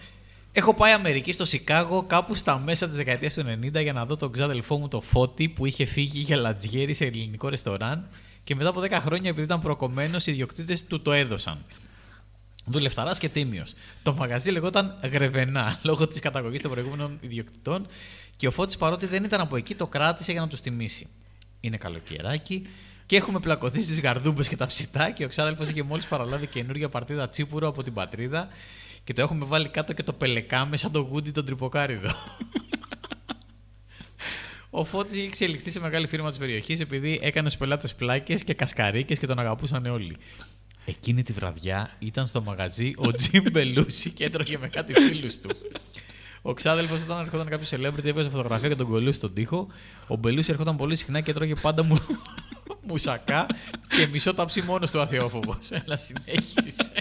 [0.52, 4.16] Έχω πάει Αμερική στο Σικάγο κάπου στα μέσα της δεκαετίας του 90 για να δω
[4.16, 8.08] τον ξάδελφό μου το Φώτη που είχε φύγει για λατζιέρι σε ελληνικό ρεστοράν
[8.44, 11.64] και μετά από 10 χρόνια επειδή ήταν προκομμένος οι ιδιοκτήτες του το έδωσαν.
[12.64, 13.74] Δουλευταράς και τίμιος.
[14.02, 17.86] Το μαγαζί λεγόταν Γρεβενά λόγω της καταγωγής των προηγούμενων ιδιοκτητών
[18.36, 21.06] και ο Φώτης παρότι δεν ήταν από εκεί το κράτησε για να τους τιμήσει.
[21.60, 22.66] Είναι καλοκαιράκι
[23.08, 26.88] και έχουμε πλακωθεί στις γαρδούμπες και τα ψητά και ο ξάδελφος είχε μόλις παραλάβει καινούργια
[26.88, 28.48] παρτίδα τσίπουρο από την πατρίδα
[29.04, 32.08] και το έχουμε βάλει κάτω και το πελεκάμε σαν το γούντι τον τρυποκάριδο.
[34.70, 38.54] Ο Φώτης είχε εξελιχθεί σε μεγάλη φίρμα της περιοχής επειδή έκανε στους πελάτες πλάκες και
[38.54, 40.16] κασκαρίκες και τον αγαπούσαν όλοι.
[40.84, 45.50] Εκείνη τη βραδιά ήταν στο μαγαζί ο Τζιμ Μπελούση και έτρωγε με κάτι φίλους του.
[46.42, 49.66] Ο ξάδελφος, όταν ερχόταν κάποιος celebrity, έβγαζε φωτογραφία και τον κολλούσε στον τοίχο.
[50.06, 51.96] Ο Μπελούση ερχόταν πολύ συχνά και έτρωγε πάντα μου...
[52.88, 53.46] μουσακά
[53.88, 55.58] και μισό ταψί μόνος του αθεόφοβο.
[55.84, 56.92] Έλα, συνέχισε.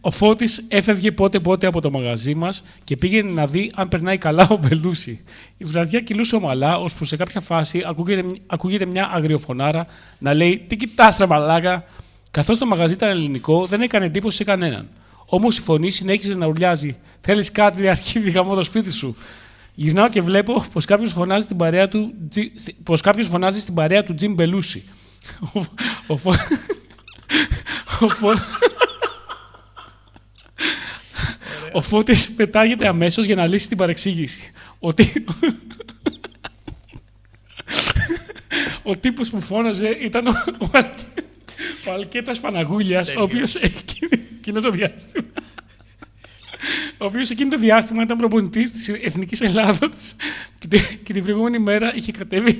[0.00, 4.18] Ο Φώτης έφευγε πότε πότε από το μαγαζί μας και πήγαινε να δει αν περνάει
[4.18, 5.24] καλά ο Μπελούση.
[5.56, 9.86] Η βραδιά κυλούσε ομαλά, ώσπου σε κάποια φάση ακούγεται, ακούγεται μια αγριοφωνάρα
[10.18, 11.84] να λέει Τι κοιτάς ρε μαλάκα.
[12.30, 14.88] Καθώς το μαγαζί ήταν ελληνικό, δεν έκανε εντύπωση σε κανέναν.
[15.26, 16.96] Όμως η φωνή συνέχισε να ουρλιάζει.
[17.20, 19.16] Θέλεις κάτι, ρε αρχίδι, γαμώ το σπίτι σου.
[19.74, 23.74] Γυρνάω και βλέπω πως κάποιος φωνάζει στην παρέα του, Τζι- στη- πως κάποιος φωνάζει στην
[23.74, 24.84] παρέα του Τζιμ Μπελούση.
[25.54, 25.64] Ο,
[26.06, 26.34] ο, Φω-
[28.00, 28.38] ο, Φω-
[31.72, 34.52] ο Φώτης πετάγεται αμέσως για να λύσει την παρεξήγηση.
[34.78, 35.24] Ο, τύ...
[38.82, 40.32] ο τύπος που φώναζε ήταν ο,
[41.86, 43.24] ο, Αλ- ο Αλκέτας Παναγούλιας, ο Τέλειο.
[43.24, 45.26] οποίος εκείνη- εκείνο το διάστημα...
[46.98, 50.14] Ο οποίος εκείνο το διάστημα ήταν προπονητής της Εθνικής Ελλάδος
[50.58, 52.58] και, τη- και την προηγούμενη μέρα είχε κατέβει.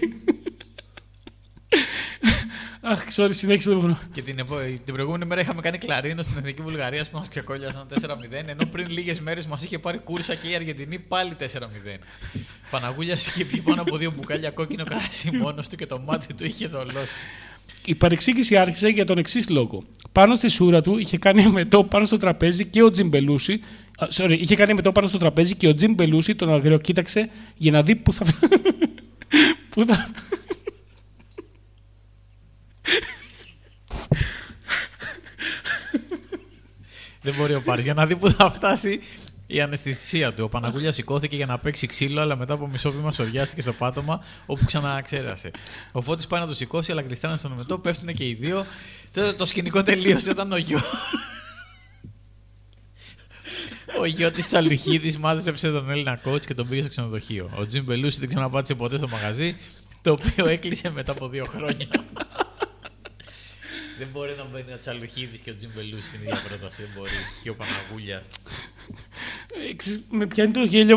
[2.80, 3.98] Αχ, sorry, συνέχισε δεν μπορώ.
[4.12, 7.86] Και την, επο- την προηγούμενη μέρα είχαμε κάνει κλαρίνο στην Εθνική Βουλγαρία που μας ξεκόλιασαν
[7.94, 7.98] 4-0.
[8.46, 11.44] Ενώ πριν λίγες μέρες μας είχε πάρει κούρσα και η Αργεντινή πάλι 4-0.
[12.70, 16.44] Παναγούλιας είχε πει πάνω από δύο μπουκάλια κόκκινο κράσι μόνος του και το μάτι του
[16.44, 17.24] είχε δολώσει.
[17.86, 19.82] Η παρεξήγηση άρχισε για τον εξής λόγο.
[20.12, 23.60] Πάνω στη σούρα του είχε κάνει εμετό πάνω στο τραπέζι και ο Τζιμπελούση.
[23.98, 27.82] α, Sorry, είχε κάνει εμετό πάνω στο τραπέζι και ο Τζιμπελούση τον αγριοκοίταξε για να
[27.82, 28.24] δει πού θα.
[29.70, 30.10] πού θα...
[37.22, 39.00] Δεν μπορεί ο Πάρη για να δει που θα φτάσει
[39.46, 40.44] η αναισθησία του.
[40.44, 44.24] Ο Παναγούλια σηκώθηκε για να παίξει ξύλο, αλλά μετά από μισό βήμα σοριάστηκε στο πάτωμα,
[44.46, 45.50] όπου ξαναξέρασε.
[45.92, 48.66] Ο Φώτης πάει να το σηκώσει, αλλά κλειστάνε στον μετό, πέφτουν και οι δύο.
[49.12, 50.80] Τότε το σκηνικό τελείωσε όταν ο γιο.
[54.00, 57.50] Ο γιο της Τσαλουχίδης μάζεψε τον Έλληνα coach και τον πήγε στο ξενοδοχείο.
[57.58, 59.56] Ο Τζιμ Μπελούση δεν ξαναπάτησε ποτέ στο μαγαζί,
[60.02, 61.86] το οποίο έκλεισε μετά από δύο χρόνια.
[63.98, 66.82] Δεν μπορεί να μπαίνει ο Τσαλουχίδης και ο Τζιμ Μπελούση στην ίδια πρόταση.
[66.82, 67.10] Δεν μπορεί.
[67.42, 68.30] Και ο Παναγούλιας.
[69.70, 70.96] Ε, ξέρεις, με πιάνει το γέλιο.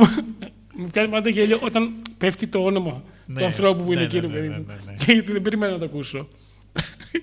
[0.73, 4.15] με πιάνει πάντα γέλιο όταν πέφτει το όνομα Ναι, του ανθρώπου που είναι ναι, εκεί,
[4.15, 4.65] ναι, ρε παιδί ναι, μου.
[4.67, 4.95] ναι, ναι.
[5.05, 6.27] Και γιατί δεν περίμενα να το ακούσω.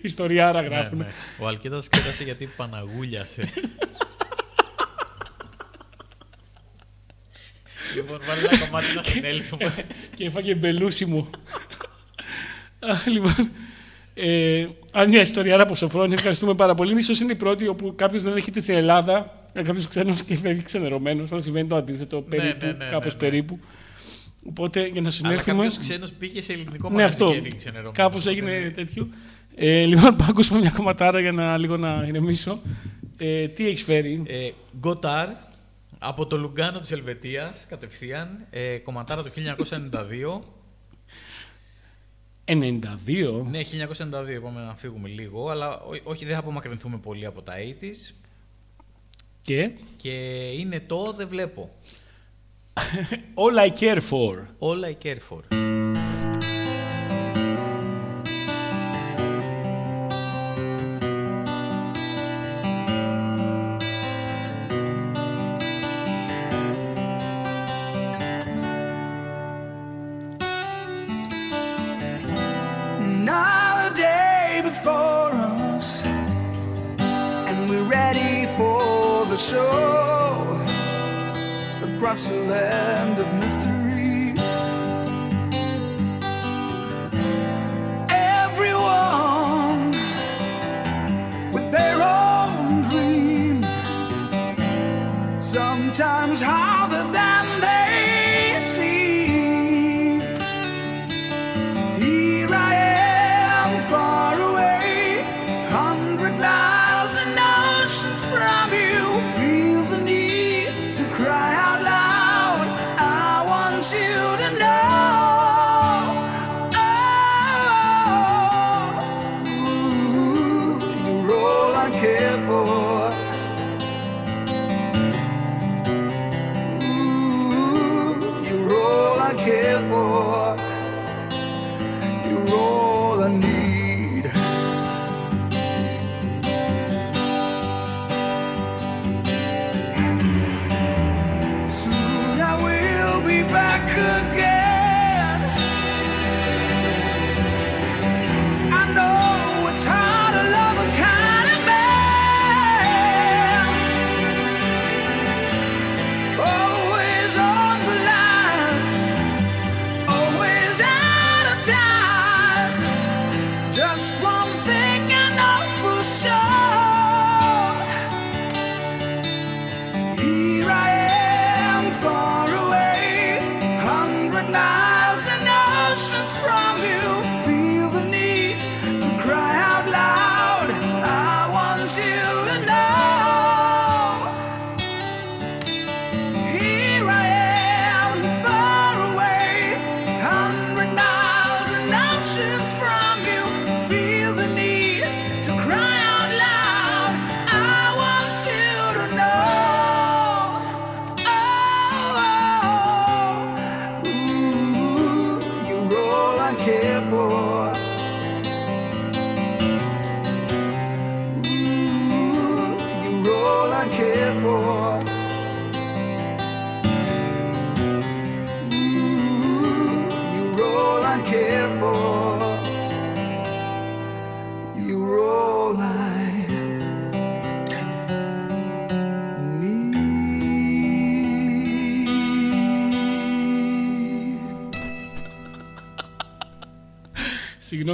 [0.02, 0.98] Ιστοριάρα γράφουν.
[0.98, 1.10] Ναι, ναι.
[1.38, 3.48] Ο Αλκέτας κέρασε γιατί Παναγούλιασε.
[7.94, 9.74] λοιπόν, βάλει ένα κομμάτι να συνέλθουμε.
[10.14, 11.30] και έφαγε μπελούσι μου.
[12.78, 13.50] Αχ, λοιπόν.
[14.18, 17.02] Ε, αν μια ιστορία από Σοφρόνη, ευχαριστούμε πάρα πολύ.
[17.02, 21.32] σω είναι η πρώτη όπου κάποιος δεν έχετε στην Ελλάδα, κάποιος ξένος και φεύγει ξενερωμένος.
[21.32, 23.30] Αλλά συμβαίνει το αντίθετο περίπου, ναι, ναι, κάπως ναι, ναι.
[23.30, 23.58] περίπου.
[24.48, 25.54] Οπότε για να Αλλά συνέλθουμε.
[25.56, 27.24] κάποιος ξένος πήγε σε ελληνικό Ναι, μαγαζί αυτό.
[27.26, 27.96] και έφυγε ξενερωμένος.
[27.96, 29.08] Κάπως Οπότε έγινε είναι- τέτοιο.
[29.56, 32.60] Ε, λοιπόν, πάω ακούσουμε μια κομματάρα για να λίγο να ηρεμήσω.
[33.16, 35.28] Ε, τι έχεις φέρει; Ε, Γκοτάρ
[35.98, 40.42] από το Λουγκάνο της Ελβετίας κατευθείαν, ε, κομματάρα το 1992.
[42.48, 43.42] 92.
[43.50, 47.52] Ναι, 1992 είπαμε να φύγουμε λίγο, αλλά ό- όχι δεν θα απομακρυνθούμε πολύ από τα
[47.56, 48.14] 80s.
[49.42, 50.10] Και; Και
[50.58, 51.70] είναι το «Δεν βλέπω».
[53.34, 54.34] All I care for.
[54.58, 55.40] All I care for.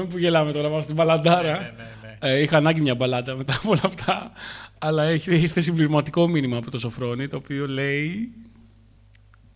[0.03, 1.53] Συγγνώμη που γελάμε τώρα, πάμε στην μπαλαντάρα.
[1.53, 2.31] Ναι, ναι, ναι.
[2.31, 4.33] Ε, είχα ανάγκη μια μπαλάντα μετά από όλα αυτά.
[4.79, 8.33] Αλλά έχει ήρθε συμπληρωματικό μήνυμα από το Σοφρόνη, το οποίο λέει.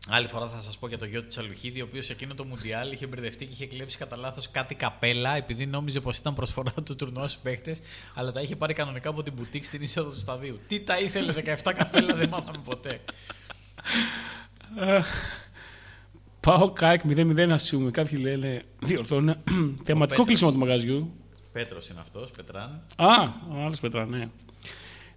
[0.09, 2.45] Άλλη φορά θα σας πω για το γιο του Τσαλουχίδη, ο οποίος σε εκείνο το
[2.45, 6.73] Μουντιάλ είχε μπερδευτεί και είχε κλέψει κατά λάθος κάτι καπέλα, επειδή νόμιζε πως ήταν προσφορά
[6.85, 7.81] του τουρνουά στους παίχτες,
[8.15, 10.61] αλλά τα είχε πάρει κανονικά από την μπουτίκ στην είσοδο του σταδίου.
[10.67, 13.01] Τι τα ήθελε, 17 καπέλα δεν μάθαμε ποτέ.
[16.47, 17.91] Πάω ΚΑΕΚ 0-0 ασsume.
[17.91, 18.63] Κάποιοι λένε.
[18.79, 19.35] Διορθώνουν.
[19.85, 20.27] Θεματικό Πέτρος.
[20.27, 21.13] κλείσιμο του μαγαζιού.
[21.53, 22.83] Πέτρος είναι αυτός, Πετράν.
[22.97, 24.29] Α, ο άλλος πετρά, ναι.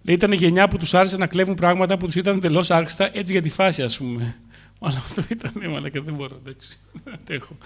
[0.02, 3.10] Λέει ήταν η γενιά που τους άρεσε να κλέβουν πράγματα που τους ήταν εντελώς άρχιστα
[3.16, 4.36] έτσι για τη φάση, ας πούμε.
[4.80, 6.76] Μάλλον αυτό ήταν, ναι, μάλλον και δεν μπορώ, εντάξει.
[7.04, 7.56] Δεν αντέχω.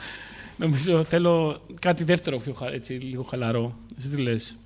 [0.56, 3.76] Νομίζω θέλω κάτι δεύτερο πιο χα- έτσι, λίγο χαλαρό.
[3.98, 4.56] Εσύ τι λες;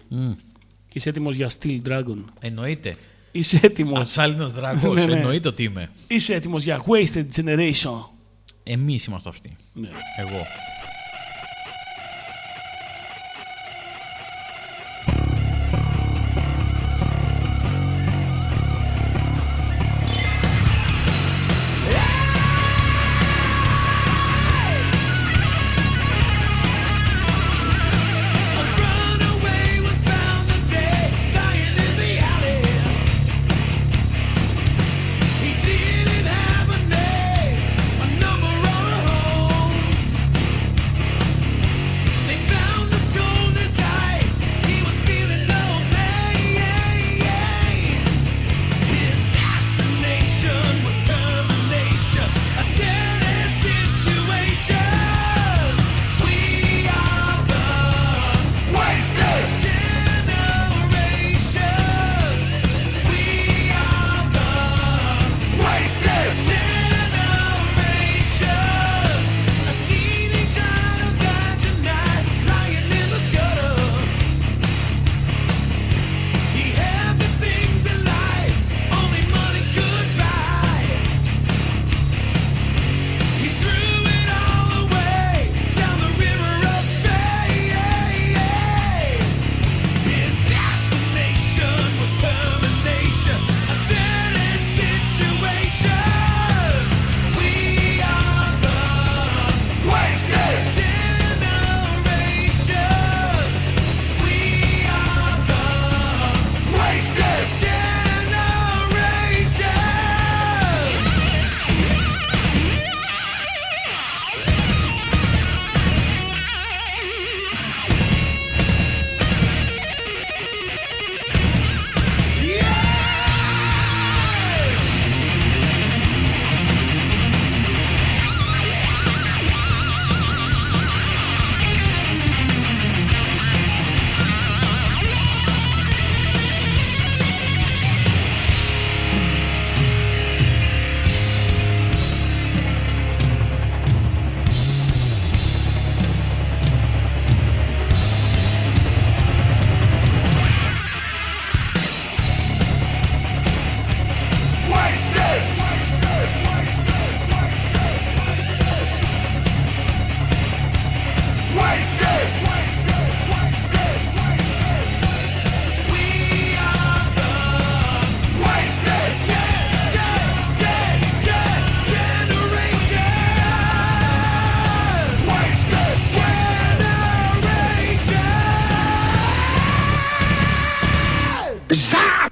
[0.93, 2.95] Είσαι έτοιμος για Steel Dragon; Εννοείται.
[3.33, 4.01] Είσαι έτοιμος.
[4.01, 5.13] Ατσάλινος δράκο, Ναι, ναι.
[5.13, 5.91] εννοείται ότι είμαι.
[6.07, 8.05] Είσαι έτοιμος για Wasted Generation;
[8.71, 9.57] Εμείς είμαστε αυτοί.
[9.73, 9.89] Ναι.
[10.17, 10.47] Εγώ.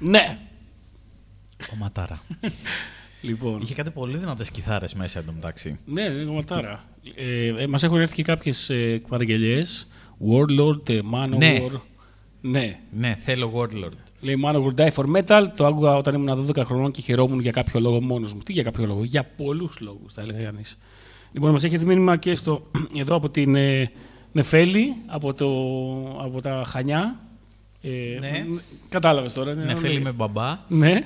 [0.07, 0.37] Ναι.
[1.69, 2.21] Κομματάρα.
[3.21, 3.61] Λοιπόν.
[3.61, 5.79] Είχε κάτι πολύ δυνατές κιθάρες μέσα εντωμεταξύ.
[5.85, 6.83] Ναι, είναι κομματάρα.
[7.15, 9.63] Ε, ε, Μας έχουν έρθει και κάποιες ε, παραγγελίε.
[10.29, 11.37] Warlord, ε, Manowar.
[11.37, 11.59] Ναι.
[12.41, 12.79] Ναι.
[12.91, 13.97] Ναι, θέλω Warlord.
[14.19, 15.47] Λέει Manowar Die for Metal.
[15.55, 18.39] Το άκουγα όταν ήμουν 12 χρονών και χαιρόμουν για κάποιο λόγο μόνος μου.
[18.39, 20.77] Τι για κάποιο λόγο, για πολλούς λόγους, θα έλεγα κανείς.
[21.31, 22.61] Λοιπόν, μας έχει έρθει μήνυμα και στο,
[23.01, 23.91] εδώ από την ε,
[24.31, 25.47] Νεφέλη, από, το,
[26.23, 27.19] από τα Χανιά.
[27.81, 28.45] Ε, Ναι.
[28.89, 29.53] Κατάλαβες τώρα.
[29.53, 30.57] Ναι, φίλοι με μπαμπά.
[30.67, 30.99] Ναι.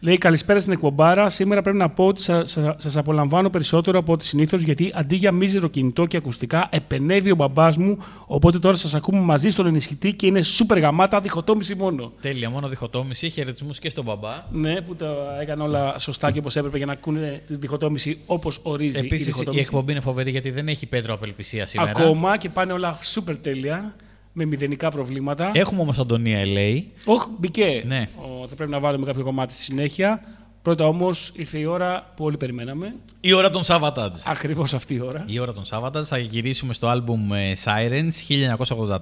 [0.00, 1.28] Λέει καλησπέρα στην εκπομπάρα.
[1.28, 2.44] Σήμερα πρέπει να πω ότι σα
[2.78, 7.34] σας απολαμβάνω περισσότερο από ό,τι συνήθως γιατί αντί για μίζερο κινητό και ακουστικά επενεύει ο
[7.34, 7.98] μπαμπάς μου.
[8.26, 12.12] Οπότε τώρα σας ακούμε μαζί στον ενισχυτή και είναι σούπερ γαμάτα διχοτόμηση μόνο.
[12.20, 13.28] Τέλεια, μόνο διχοτόμηση.
[13.30, 14.42] Χαιρετισμούς και στον μπαμπά.
[14.50, 18.60] Ναι, που τα έκανε όλα σωστά και όπως έπρεπε για να ακούνε τη διχοτόμηση όπως
[18.62, 19.62] ορίζει η Επίσης, η διχοτόμηση.
[19.62, 21.90] εκπομπή είναι φοβερή γιατί δεν έχει Πέτρο απελπισία σήμερα.
[21.90, 23.94] Ακόμα και πάνε όλα σούπερ τέλεια
[24.36, 25.50] με μηδενικά προβλήματα.
[25.54, 26.82] Έχουμε όμως Αντωνία LA.
[27.04, 27.82] Όχι, μπήκε.
[27.86, 28.08] Ναι.
[28.16, 30.22] Ο, θα πρέπει να βάλουμε κάποιο κομμάτι στη συνέχεια.
[30.62, 32.94] Πρώτα όμως ήρθε η ώρα που όλοι περιμέναμε.
[33.20, 34.18] Η ώρα των Savatage.
[34.24, 35.24] Ακριβώς αυτή η ώρα.
[35.26, 36.04] Η ώρα των Savatage.
[36.04, 38.10] Θα γυρίσουμε στο άλμπουμ ε, Sirens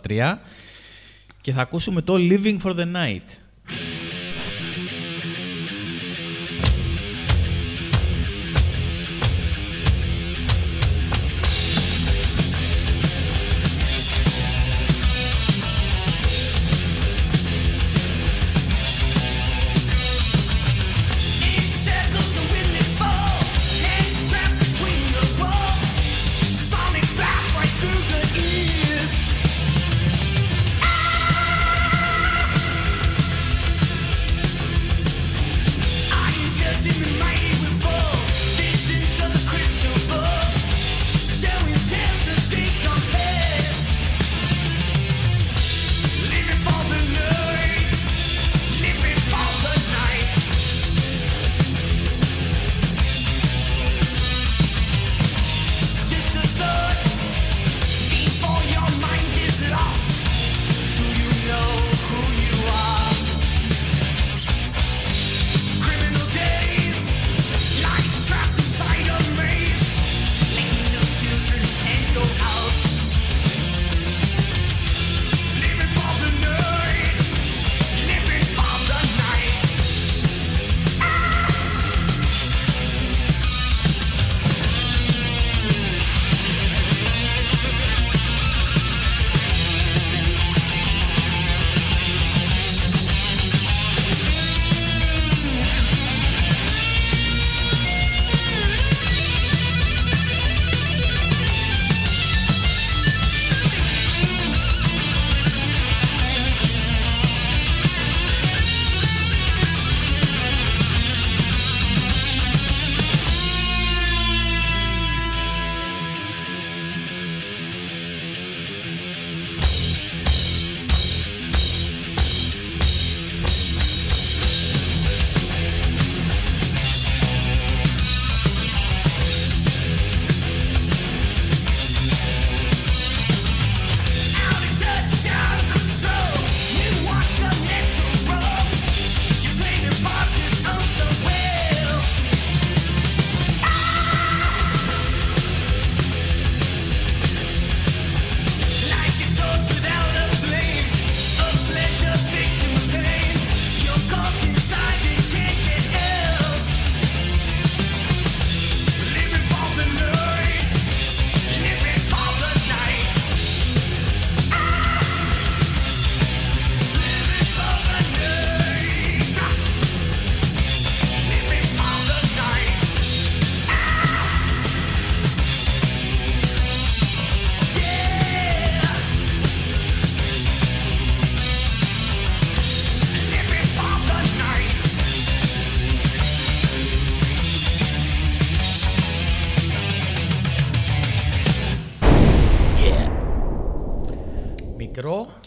[0.06, 0.34] 1983
[1.40, 3.28] και θα ακούσουμε το Living for the Night.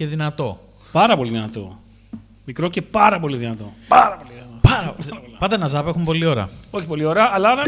[0.05, 0.59] Και δυνατό.
[0.91, 1.79] Πάρα πολύ δυνατό.
[2.45, 3.73] Μικρό και πάρα πολύ δυνατό.
[3.87, 4.59] Πάρα πολύ δυνατό.
[4.61, 4.95] Πάρα...
[5.39, 6.49] Πάντα να ζάπ, έχουν πολλή ώρα.
[6.71, 7.49] Όχι πολύ ώρα, αλλά.
[7.49, 7.61] άρα-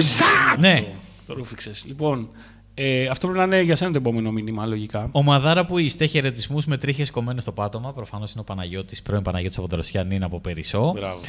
[0.60, 0.86] Ναι.
[1.28, 1.72] Το ρούφηξε.
[1.86, 2.30] Λοιπόν,
[2.74, 5.10] ε, αυτό πρέπει να είναι για σένα το επόμενο μήνυμα, λογικά.
[5.12, 7.94] Ομαδάρα που είστε χαιρετισμούς με τρίχες κομμένες στο πάτωμα.
[7.94, 10.92] Προφανώς είναι ο Παναγιώτης, πρώην Παναγιώτης από Δροσιάν, είναι από Περισσό.
[10.96, 11.20] Μπράβο.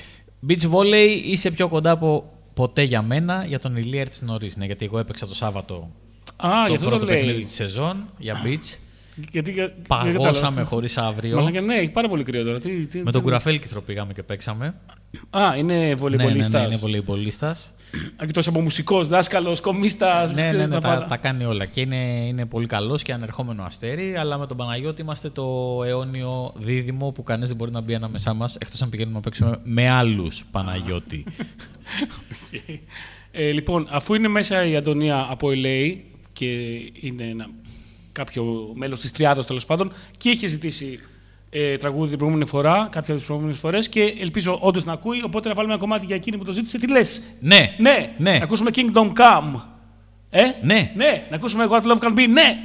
[0.48, 3.44] Beach volley είσαι πιο κοντά από ποτέ για μένα.
[3.48, 4.56] Για τον Ηλία έρθει νωρίς.
[4.56, 5.90] Ναι, γιατί εγώ έπαιξα το Σάββατο
[6.36, 7.42] Α, γι' το αυτό το πρώτο παιχνίδι λέει.
[7.44, 8.78] της σεζόν για beach.
[9.30, 11.36] Γιατί, για- γιατί Παγώσαμε τα- χωρίς αύριο.
[11.36, 12.60] Μαλάκα, ναι, έχει πάρα πολύ κρύο τώρα.
[12.60, 14.74] Τι, τι, Με τι- τον Κουραφέλκυθρο πήγαμε και παίξαμε.
[15.30, 16.60] Α, είναι Ναι, ναι, βολεμπολίστα.
[16.60, 17.56] ναι, είναι βολεϊμπολίστα.
[18.20, 20.34] Εκτό από μουσικός, δάσκαλος, κομίστας.
[20.34, 21.64] Ναι, ναι, ναι, τα, τα κάνει όλα.
[21.64, 21.96] Και είναι,
[22.26, 24.16] είναι πολύ καλός και ανερχόμενο αστέρι.
[24.16, 28.34] Αλλά με τον Παναγιώτη είμαστε το αιώνιο δίδυμο που κανείς δεν μπορεί να μπει ανάμεσά
[28.34, 31.24] μας εκτός αν πηγαίνουμε να παίξουμε με άλλους Παναγιώτη.
[33.30, 35.96] Ε, λοιπόν, αφού είναι μέσα η Αντωνία από LA
[36.32, 36.46] και
[37.00, 37.46] είναι ένα,
[38.18, 41.00] κάποιο μέλος της Τριάδα τέλος πάντων και είχε ζητήσει
[41.50, 45.22] ε, τραγούδι την προηγούμενη φορά, κάποια από τις προηγούμενες φορές και ελπίζω όντως να ακούει.
[45.24, 46.78] Οπότε να βάλουμε ένα κομμάτι για εκείνη που το ζήτησε.
[46.78, 48.38] Τι λες, ναι, Ναι, ναι.
[48.38, 49.60] να ακούσουμε Kingdom Come.
[50.30, 50.92] Ε, Ναι.
[50.96, 52.28] ναι, να ακούσουμε What Love Can Be.
[52.28, 52.58] Ναι,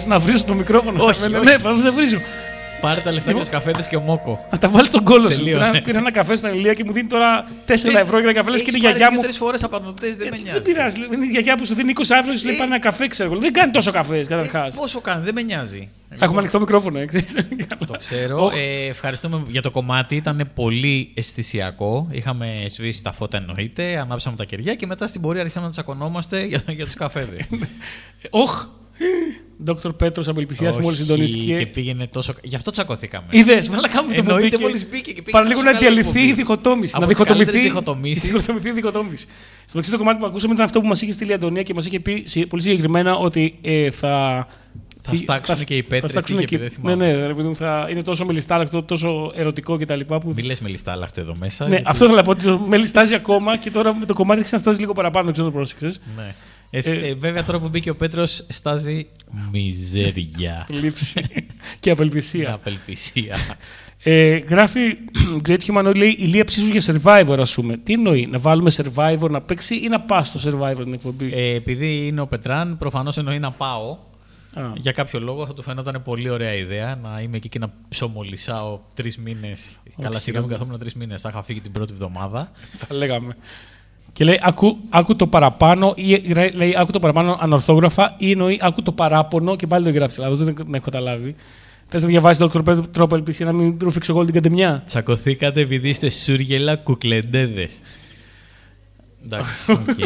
[0.00, 1.04] αρχίσει να βρίζω το μικρόφωνο.
[1.04, 1.46] Όχι, Θα με- όχι.
[1.46, 2.18] Ναι, θα σε βρίζω.
[2.80, 4.46] Πάρε τα λεφτά για του καφέτες και μόκο.
[4.50, 5.36] Θα τα βάλεις στον κόλο σου.
[5.38, 5.68] Τελείωνε.
[5.70, 8.50] Πήρα, πήρα ένα καφέ στην Ελία και μου δίνει τώρα 4 ευρώ για ένα καφέ.
[8.50, 9.20] λες και είναι η γιαγιά μου.
[9.20, 10.58] τρει φορές απαντοτέ, δεν με Ε, νοιάζει.
[10.60, 10.96] Δεν πειράζει.
[11.14, 12.58] Είναι η γιαγιά που σου δίνει 20 ευρώ και σου λέει Ε.
[12.58, 13.40] πάνε ένα καφέ, ξέρω εγώ.
[13.40, 14.74] Δεν κάνει τόσο καφές καταρχάς.
[14.74, 15.88] Πόσο κάνει, δεν με νοιάζει.
[16.18, 17.34] Έχουμε ανοιχτό μικρόφωνο, ε, ξέρεις.
[17.86, 18.44] Το ξέρω.
[18.44, 18.52] Οχ.
[18.54, 20.16] Ε, ευχαριστούμε για το κομμάτι.
[20.16, 22.08] Ήταν πολύ αισθησιακό.
[22.10, 26.44] Είχαμε σβήσει τα φώτα εννοείται, ανάψαμε τα κεριά και μετά στην πορεία άρχισαμε να τσακωνόμαστε
[26.44, 27.48] για, για τους καφέδες.
[28.30, 28.66] Όχ!
[29.58, 31.54] Δόκτωρ Πέτρος Απελπισίας μόλις συντονίστηκε.
[31.56, 32.34] Και πήγαινε τόσο.
[32.42, 33.26] Γι' αυτό τσακωθήκαμε.
[33.30, 34.62] Είδες, βάλα κάνουμε το που Εννοείται μπήκε.
[34.62, 36.26] μόλις μπήκε και πήγε Παραλίγο τόσο να καλά διαλυθεί εκπομπή.
[36.28, 36.92] η διχοτόμηση.
[36.96, 37.50] Από να τις διχοτομηθεί.
[37.50, 38.22] καλύτερες διχοτομήσεις.
[38.22, 39.22] διχοτομηθεί η διχοτόμηση.
[39.24, 41.74] Στο μεταξύ, το κομμάτι που ακούσαμε ήταν αυτό που μας είχε στείλει η Αντωνία και
[41.74, 44.46] μας είχε πει σε- πολύ συγκεκριμένα ότι ε, θα.
[45.06, 47.12] Θα τι- στάξουν και οι πέτρες, θα στάξουν τι είχε και- πει, δεν Ναι, θυμάμαι.
[47.20, 50.00] ναι, ρε παιδί μου, θα είναι τόσο μελιστάλακτο, τόσο ερωτικό κτλ.
[50.00, 50.32] Που...
[50.36, 51.64] Μη λες με λιστάλαχτο εδώ μέσα.
[51.64, 54.14] Ναι, γιατί- αυτό θέλω να πω ότι το μέλι στάζει ακόμα και τώρα με το
[54.14, 56.00] κομμάτι έχει να στάζει λίγο παραπάνω, δεν ξέρω αν το πρόσεξες.
[56.16, 56.34] Ναι.
[56.70, 59.06] Ε, Ε, ε, βέβαια τώρα που μπήκε ο Πέτρος στάζει
[59.52, 60.66] μιζέρια.
[60.70, 61.24] Λήψη
[61.80, 62.52] και απελπισία.
[62.60, 63.36] Απελπισία.
[64.02, 64.80] Ε, γράφει
[65.48, 67.76] Great Human λέει η Λία ψήσου για survivor, ας πούμε.
[67.76, 71.54] Τι εννοεί, να βάλουμε survivor να παίξει ή να πας στο survivor την εκπομπή; Ε,
[71.54, 73.98] επειδή είναι ο Πετράν, προφανώς εννοεί να πάω.
[74.54, 74.62] Α.
[74.76, 78.80] Για κάποιο λόγο θα του φαινόταν πολύ ωραία ιδέα να είμαι εκεί και να ψωμολισάω
[78.94, 79.70] τρεις μήνες.
[80.02, 81.20] Καλά, σιγά μην καθόμουν τρεις μήνες.
[81.20, 82.50] Θα είχα φύγει την πρώτη εβδομάδα.
[82.76, 83.36] Θα λέγαμε.
[84.14, 88.58] Και λέει, άκου, άκου το παραπάνω, ή ρε, λέει, άκου το παραπάνω ανορθόγραφα, ή εννοεί,
[88.62, 90.22] άκου το παράπονο και πάλι το γράψει.
[90.22, 91.34] Αλλά δεν, δεν έχω καταλάβει.
[91.86, 94.82] Θες να διαβάσεις το τρόπο, τρόπο ελπισία να μην ρουφήξω εγώ όλη την κατεμιά.
[94.86, 97.80] Τσακωθήκατε επειδή είστε σούργελα κουκλεντέδες.
[99.24, 99.98] Εντάξει, οκ.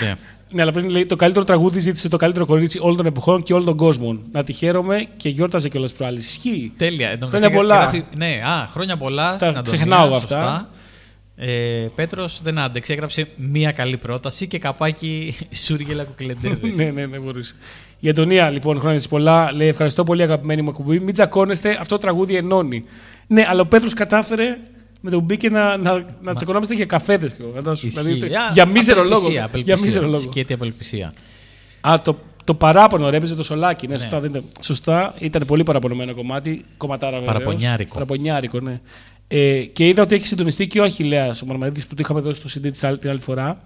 [0.00, 0.14] Ναι.
[0.50, 3.52] Ναι, αλλά πριν λέει το καλύτερο τραγούδι ζήτησε το καλύτερο κορίτσι όλων των εποχών και
[3.52, 4.22] όλων των κόσμων.
[4.32, 6.30] Να τη χαίρομαι και γιόρταζε κιόλας προάλλης.
[6.30, 6.72] Ισχύει.
[6.76, 7.08] Τέλεια.
[7.08, 7.80] Εν τω Χρόνια μεταξύ, πολλά.
[7.80, 9.30] γράφει- ναι, α, χρόνια πολλά.
[9.30, 10.68] Τα στην Αντωνία, ξεχνάω αυτά.
[11.38, 11.52] Σωστά.
[11.52, 16.76] Ε, Πέτρος δεν άντεξε, έγραψε μία καλή πρόταση και καπάκι σούργελα κουκλεντέδες.
[16.76, 17.54] ναι, ναι, ναι, μπορούσε.
[18.00, 21.00] Η Αντωνία, λοιπόν, χρόνια της πολλά, λέει: Ευχαριστώ πολύ, αγαπημένη μου εκπομπή.
[21.00, 22.84] Μην τσακώνεστε, αυτό το τραγούδι ενώνει.
[23.26, 24.58] Ναι, αλλά ο Πέτρος κατάφερε
[25.00, 27.36] με το που μπήκε να, να, να τσακωνόμαστε για καφέδες.
[27.72, 27.88] Ισχύει.
[27.88, 29.14] Δηλαδή, Α, για μίζερο λόγο.
[29.14, 29.76] απελπισία, Για απελπισία.
[29.84, 30.20] μίζερο λόγο.
[30.20, 31.12] Σκέτη απελπισία.
[31.80, 33.86] Α, το, το παράπονο, ρε, έπαιζε το σολάκι.
[33.86, 34.44] Ναι, Σωστά, δεν ήταν.
[34.60, 36.64] Σωστά, ήταν πολύ παραπονεμένο κομμάτι.
[36.76, 37.32] Κομματάρα βέβαια.
[37.32, 37.92] Παραπονιάρικο.
[37.94, 38.80] Παραπονιάρικο, ναι.
[39.28, 42.40] Ε, και είδα ότι έχεις συντονιστεί και ο Αχηλέας, ο Μαρμαδίτη που του είχαμε δώσει
[42.40, 43.58] το CD της άλλη- την άλλη φορά.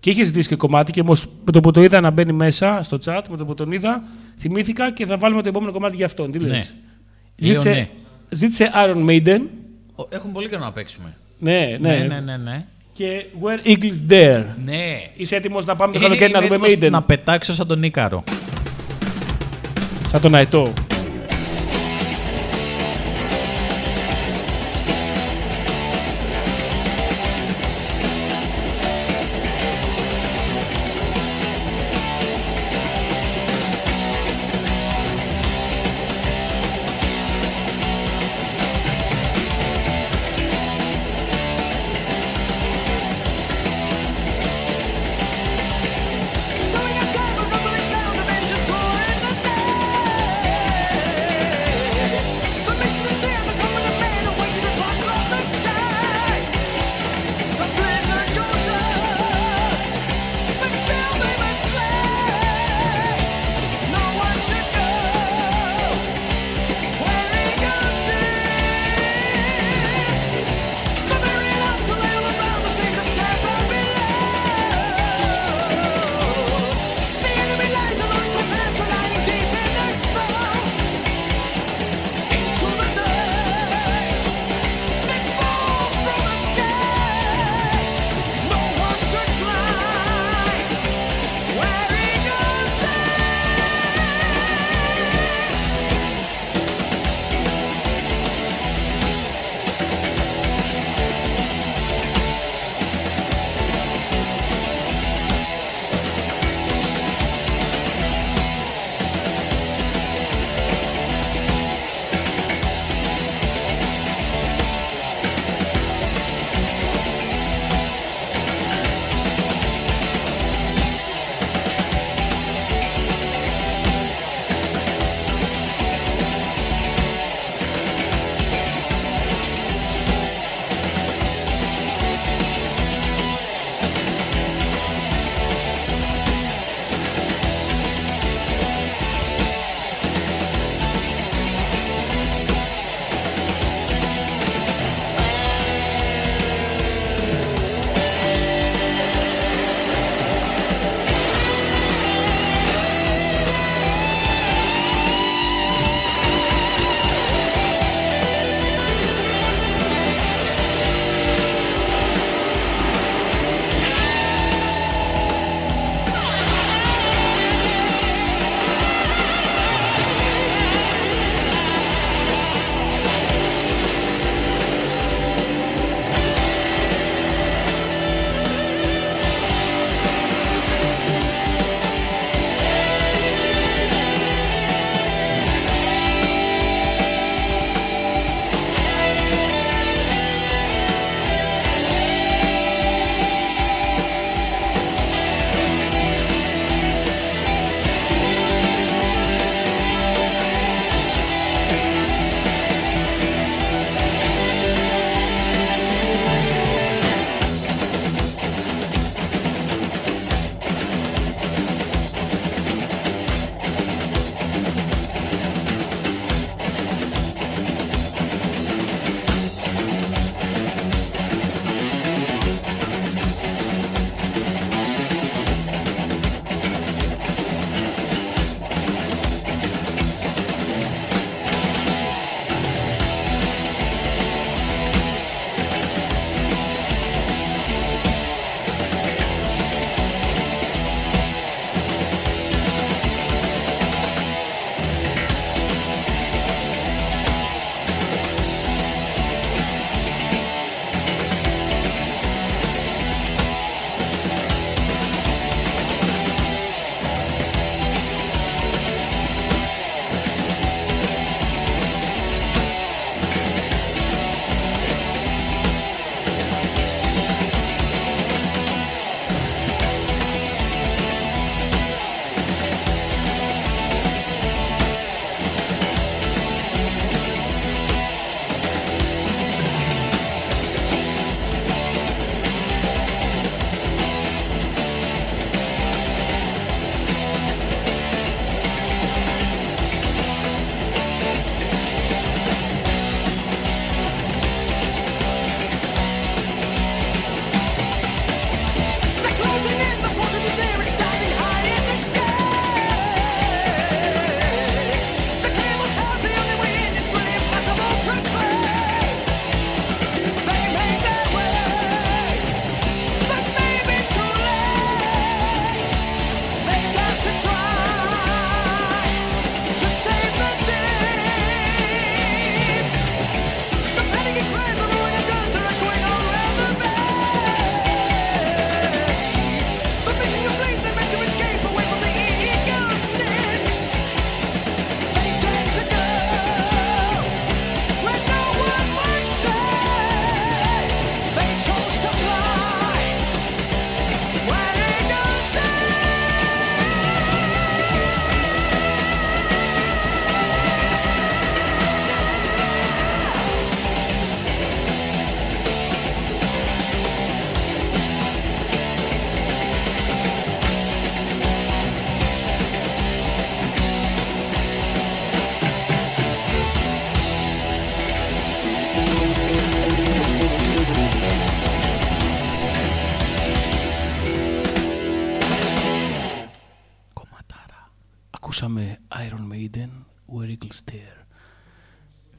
[0.00, 2.78] Και είχες ζητήσει και κομμάτι και όμως με το που το είδα να μπαίνει μέσα
[2.82, 4.02] στο chat, με το που τον είδα,
[4.38, 6.32] θυμήθηκα και θα βάλουμε το επόμενο κομμάτι για αυτόν.
[6.32, 6.64] Τι λες; Ναι.
[7.36, 7.88] Ζήτησε, Λέω ναι.
[8.28, 9.40] ζήτησε Iron Maiden.
[9.94, 11.16] Ο- Έχουμε πολύ καιρό να παίξουμε.
[11.38, 11.88] Ναι, ναι.
[11.88, 12.36] Ναι, ναι, ναι.
[12.36, 12.64] ναι.
[12.92, 14.44] Και Where Eagles Dare.
[14.64, 15.00] ναι.
[15.16, 17.66] Είσαι έτοιμος να πάμε το Ε, καλοκαίρι να είμαι δούμε έτοιμος Maiden; Να πετάξω σαν
[17.66, 18.24] τον Ίκαρο.
[20.06, 20.72] Σαν τον Αετό.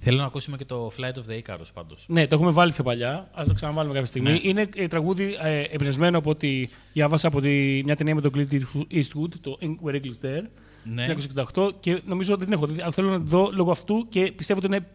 [0.10, 2.05] Θέλω να ακούσουμε και το Flight of the Icarus πάντως.
[2.07, 3.14] Ναι, το έχουμε βάλει πιο παλιά.
[3.14, 4.32] Α το ξαναβάλουμε κάποια στιγμή.
[4.32, 4.39] Ναι.
[4.41, 8.53] Είναι ε, τραγούδι ε, εμπνευσμένο από ό,τι διάβασα από τη, μια ταινία με τον Clint
[8.93, 10.43] Eastwood, το Where Eagles Dare,
[10.84, 11.16] Ναι.
[11.53, 11.70] 1968.
[11.80, 14.60] Και νομίζω ότι δεν έχω δει, αλλά θέλω να το δω λόγω αυτού και πιστεύω
[14.64, 14.86] ότι είναι,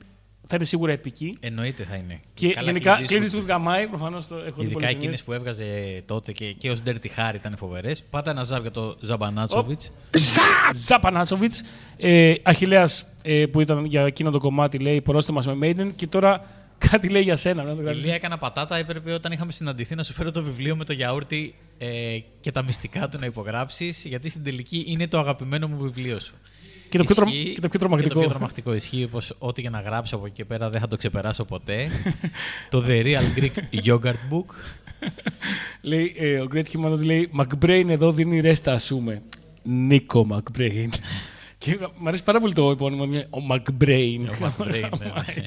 [0.46, 1.36] θα είναι σίγουρα επική.
[1.40, 2.20] Εννοείται θα είναι.
[2.34, 3.36] Και Καλά, γενικά, Clint Clint Eastwood.
[3.36, 5.22] Eastwood γαμάει, προφανώς το έχω δει Ειδικά πολλές εκείνες ταινίες.
[5.22, 8.02] που έβγαζε τότε και, και ως Dirty Harry ήταν φοβερές.
[8.02, 9.80] Πάτα ένα ζάβ για το Ζαμπανάτσοβιτ.
[10.74, 11.62] Ζαπανάτσοβιτς.
[11.96, 12.88] Ε, Αχηλέα
[13.22, 16.44] ε, που ήταν για εκείνο το κομμάτι, λέει πορώστε μα με Maiden και τώρα
[16.90, 17.62] κάτι λέει για σένα.
[17.62, 18.04] Να το Η κάνεις.
[18.04, 18.76] Λία έκανα πατάτα.
[18.76, 22.62] Έπρεπε όταν είχαμε συναντηθεί να σου φέρω το βιβλίο με το γιαούρτι ε, και τα
[22.62, 24.04] μυστικά του να υπογράψεις.
[24.04, 26.34] Γιατί στην τελική είναι το αγαπημένο μου βιβλίο σου.
[26.94, 27.26] Και το, πιο τρο...
[27.28, 28.08] Ισχύει- και το πιο τρομακτικό.
[28.08, 30.80] Και το πιο τρομακτικό ισχύει πως ό,τι και να γράψω από εκεί και πέρα δεν
[30.80, 31.88] θα το ξεπεράσω ποτέ.
[32.70, 34.54] το The Real Greek Yogurt Book.
[35.80, 39.22] Λέει, ε, ο Great Human ότι λέει McBrain εδώ δίνει ρέστα, ασούμε.
[39.62, 40.88] Νίκο McBrain.
[41.58, 44.20] και μου αρέσει πάρα πολύ το επώνυμο, είναι ο McBrain.
[44.28, 45.44] Ο McBrain, ναι, ναι.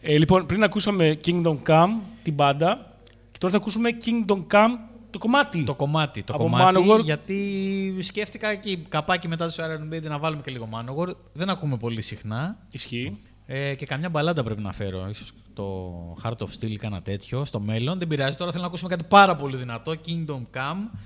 [0.00, 1.90] ε, λοιπόν, πριν ακούσαμε Kingdom Come,
[2.22, 2.96] την μπάντα,
[3.30, 4.74] και τώρα θα ακούσουμε Kingdom Come,
[5.18, 5.64] το κομμάτι.
[5.64, 6.22] το κομμάτι.
[6.22, 7.00] Το Από κομμάτι Manowar.
[7.02, 11.08] γιατί σκέφτηκα εκεί καπάκι μετά το Iron Maiden να βάλουμε και λίγο Manowar.
[11.32, 12.58] Δεν ακούμε πολύ συχνά.
[12.72, 13.18] Ισχύει.
[13.46, 15.08] Ε, και καμιά μπαλάντα πρέπει να φέρω.
[15.08, 15.92] Ίσως το
[16.22, 17.98] Heart of Steel ή κάνα τέτοιο στο μέλλον.
[17.98, 18.36] Δεν πειράζει.
[18.36, 19.92] Τώρα θέλω να ακούσουμε κάτι πάρα πολύ δυνατό.
[20.06, 20.98] Kingdom Come.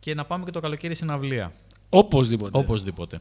[0.00, 1.52] Και να πάμε και το καλοκαίρι στην αυλία.
[1.88, 2.58] Οπωσδήποτε.
[2.58, 3.18] Οπωσδήποτε.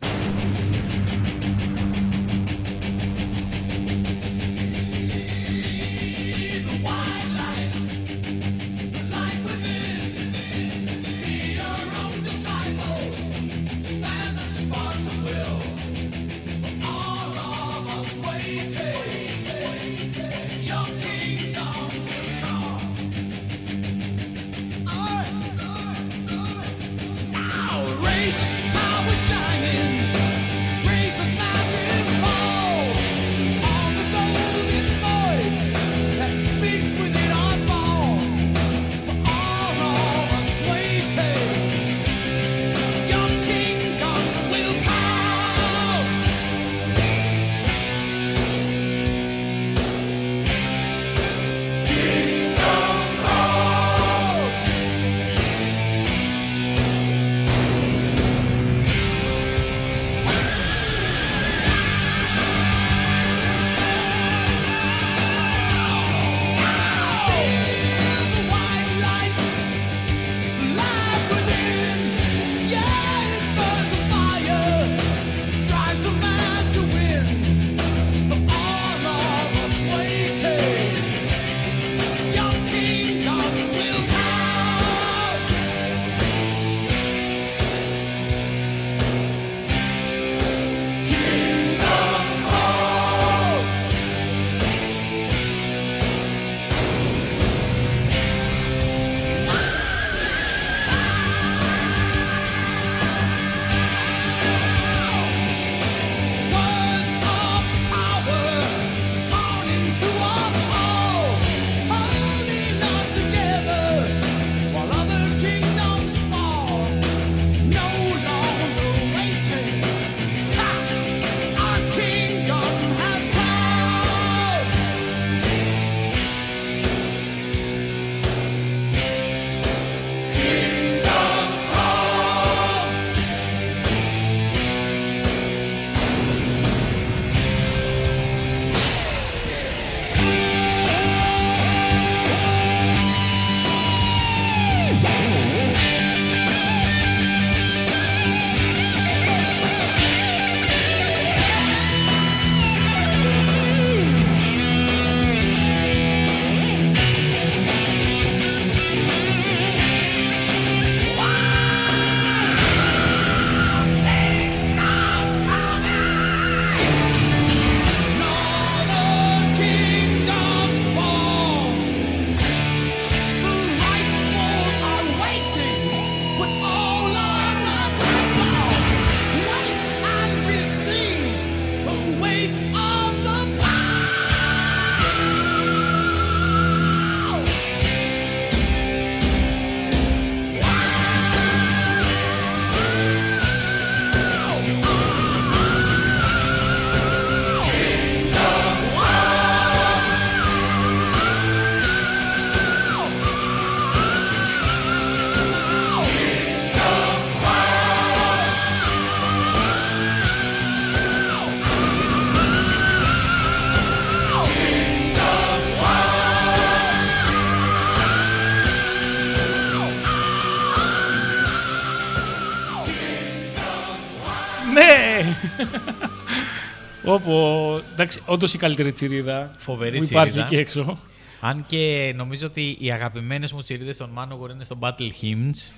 [227.14, 227.80] Όπω.
[227.94, 230.48] Εντάξει, όντως η καλύτερη τσιρίδα Φοβερή που υπάρχει τσιρίδα.
[230.52, 231.00] εκεί έξω.
[231.42, 235.72] Αν και νομίζω ότι οι αγαπημένες μου τσιρίδες των Manowar είναι στο Battle Hymns.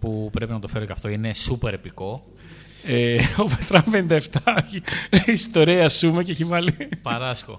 [0.00, 2.24] Που πρέπει να το φέρω και αυτό, είναι super επικό.
[2.86, 4.18] Ε, ο Πετράν 57
[4.56, 4.82] έχει
[5.26, 7.58] ιστορία σούμε και έχει βάλει, Παράσχο.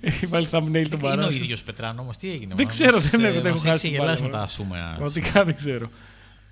[0.00, 1.32] έχει βάλει thumbnail τον είναι ο παράσχο.
[1.32, 2.54] ίδιος Πετράν όμως, τι έγινε.
[2.56, 4.36] Δεν μας- ξέρω, δεν μας- έχω- δεν μας έχω χάσει έχει την γελάσει μπάλα, με
[4.36, 4.42] τα ε.
[4.42, 4.92] ασούμε.
[4.96, 5.90] Πραγματικά δεν ξέρω.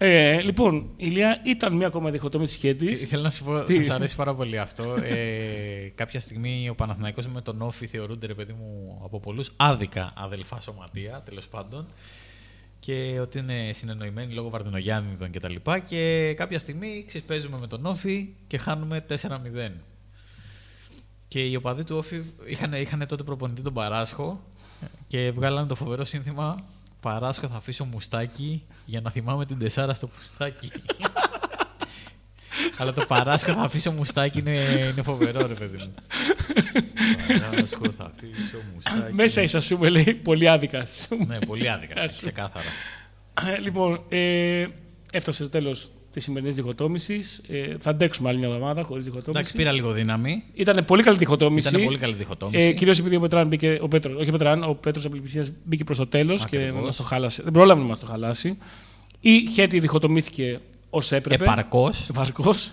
[0.02, 3.02] Ε, λοιπόν, η Ηλία ήταν μια ακόμα διχοτόμηση σχέτης.
[3.02, 4.94] Ε, Θέλω να σου πω, Τι; θα σας αρέσει πάρα πολύ αυτό.
[4.94, 10.12] Ε, κάποια στιγμή ο Παναθηναϊκός με τον Όφη θεωρούνται, ρε παιδί μου, από πολλούς άδικα
[10.16, 11.86] αδελφά σωματεία, τέλος πάντων.
[12.78, 15.54] Και ότι είναι συνεννοημένοι λόγω Βαρδινογιάννηδων κτλ.
[15.54, 19.16] Και, και κάποια στιγμή ξεσπέζουμε με τον Όφη και χάνουμε 4-0.
[21.28, 24.44] Και οι οπαδοί του Όφη είχαν, είχαν τότε προπονητή τον Παράσχο
[25.06, 26.64] και βγάλανε το φοβερό σύνθημα
[27.00, 30.70] Παράσχο θα αφήσω μουστάκι για να θυμάμαι την τεσάρα στο πουστάκι.
[32.78, 34.50] Αλλά το Παράσχο θα αφήσω μουστάκι είναι,
[34.92, 35.94] είναι φοβερό ρε παιδί μου.
[37.40, 39.12] Παράσχο θα αφήσω μουστάκι.
[39.14, 40.86] Μέσα η Σασούμε λέει πολύ άδικα.
[40.86, 41.24] Σούμε.
[41.24, 42.64] Ναι, πολύ άδικα, Ας- ξεκάθαρα.
[43.46, 44.66] Ε, λοιπόν, ε,
[45.12, 47.42] έφτασε το τέλος της σημερινής διχοτόμησης.
[47.48, 49.56] Ε, θα αντέξουμε άλλη μια εβδομάδα χωρίς Εντάξει, διχοτόμηση.
[49.56, 50.42] πήρα λίγο δύναμη.
[50.54, 51.68] Ήταν πολύ καλή διχοτόμηση.
[51.68, 52.66] Ήταν πολύ καλή διχοτόμηση.
[52.66, 53.78] Ε, Κυρίως επειδή ο Πετράν μπήκε.
[53.82, 56.82] Ο Πέτρος, όχι ο Πετράν, ο Πέτρος Απελπισία μπήκε προς το τέλος και Ακριβώς.
[56.82, 57.42] μας το χάλασε.
[57.42, 58.58] Δεν πρόλαβε να μας το χαλάσει.
[59.20, 60.60] Η Χέτη διχοτομήθηκε
[60.90, 61.44] ως έπρεπε.
[61.44, 62.08] Επαρκώς.
[62.08, 62.70] Επαρκώς.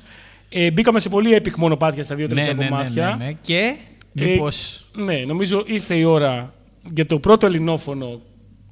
[0.49, 3.15] Ε, μπήκαμε σε πολύ epic μονοπάτια στα δύο Ναι, τελευταία ναι, ναι, κομμάτια.
[3.19, 3.31] ναι, ναι.
[3.41, 3.76] Και
[4.15, 4.85] Ε, μήπως...
[4.95, 6.53] ναι, νομίζω ήρθε η ώρα
[6.93, 8.22] για το πρώτο ελληνόφωνο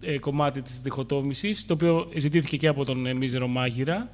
[0.02, 4.10] ε, κομμάτι της διχοτόμησης, το οποίο ζητήθηκε και από τον ε, Μίζερο Μάγειρα.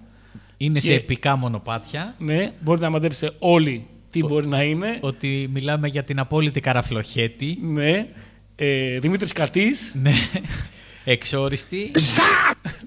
[0.66, 2.16] Είναι σε και- επικά μονοπάτια.
[2.18, 4.98] Ναι, μπορείτε να μαντέψετε όλοι τι μπορεί να είναι.
[5.02, 7.58] Ότι μιλάμε για την απόλυτη καραφλοχέτη.
[7.62, 8.08] Ναι,
[8.56, 9.96] ε, Δημήτρης Κατής.
[10.02, 10.12] Ναι.
[11.04, 11.92] Εξόριστη.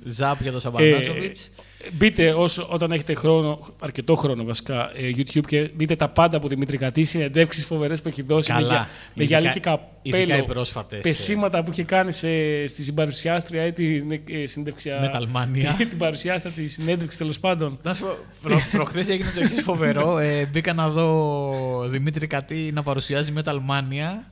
[0.04, 1.50] Ζαπ για τον Ε, Σαμπανάζοβιτς.
[1.92, 6.48] Μπείτε όσο, όταν έχετε χρόνο, αρκετό χρόνο βασικά, ε, YouTube και δείτε τα πάντα από
[6.48, 8.72] Δημήτρη Κατή, συνεντεύξεις φοβερές που έχει δώσει με, Καλά.
[8.72, 9.60] γυα- με Ειδικά- γυαλί και
[10.02, 10.44] ειδικά οι καπέλο.
[10.44, 12.28] πρόσφατες, ε, Πεσήματα που είχε κάνει σε,
[12.66, 15.10] στη συμπαρουσιάστρια ή την ε, συνέντευξια.
[15.12, 15.74] Metalmania.
[15.88, 17.78] την παρουσιάστρια τη συνέντευξη τέλος πάντων.
[17.82, 20.18] Να σου πω, προ, προχθές έγινε το εξής φοβερό.
[20.18, 24.24] Ε, μπήκα να δω Δημήτρη Κατή να παρουσιάζει Metal Mania.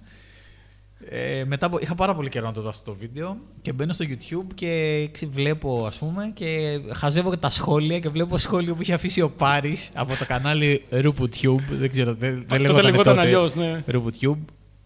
[1.09, 3.93] Ε, μετά από, είχα πάρα πολύ καιρό να το δω αυτό το βίντεο και μπαίνω
[3.93, 8.75] στο YouTube και ξε- βλέπω ας πούμε και χαζεύω και τα σχόλια και βλέπω σχόλιο
[8.75, 13.05] που είχε αφήσει ο Πάρης από το κανάλι RupuTube δεν ξέρω, δεν, δεν Τότε λεγόταν
[13.15, 13.85] τότε αλλιώς, ναι.
[13.93, 14.39] RupuTube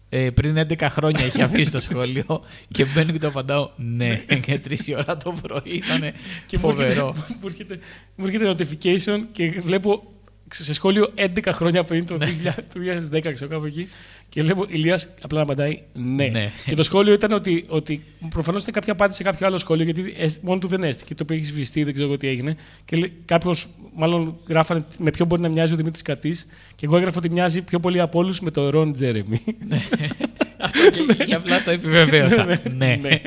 [0.09, 2.41] Ε, πριν 11 χρόνια είχε αφήσει το σχόλιο
[2.71, 4.15] και μπαίνω και το απαντάω ναι.
[4.45, 5.99] και 3 η ώρα το πρωί ήταν
[6.45, 7.15] Και μου έρχεται- φοβερό.
[7.41, 7.79] Μου έρχεται,
[8.15, 10.03] μου έρχεται notification και βλέπω
[10.49, 12.25] σε σχόλιο 11 χρόνια πριν το 2000
[12.73, 12.79] το
[13.17, 13.87] 2010, ξέρω κάπου εκεί.
[14.29, 16.27] Και βλέπω Ηλίας απλά να απαντάει ναι.
[16.27, 16.51] Ναι.
[16.65, 20.13] Και το σχόλιο ήταν ότι, ότι προφανώς ήταν κάποια απάντηση σε κάποιο άλλο σχόλιο, γιατί
[20.17, 21.15] εσ- μόνο του δεν έστηκε.
[21.15, 22.55] Το οποίο έχεις σβηστεί, δεν ξέρω εγώ τι έγινε.
[22.85, 26.47] Και κάποιος, μάλλον γράφανε με ποιο μπορεί να μοιάζει ο Δημήτρης Κατής.
[26.75, 29.41] Και εγώ έγραφα ότι μοιάζει πιο πολύ από όλους με τον Ρον Τζέρεμι.
[30.57, 32.45] Αυτό και, και απλά το επιβεβαίωσα.
[32.45, 32.99] Ναι, ναι.
[33.01, 33.21] ναι.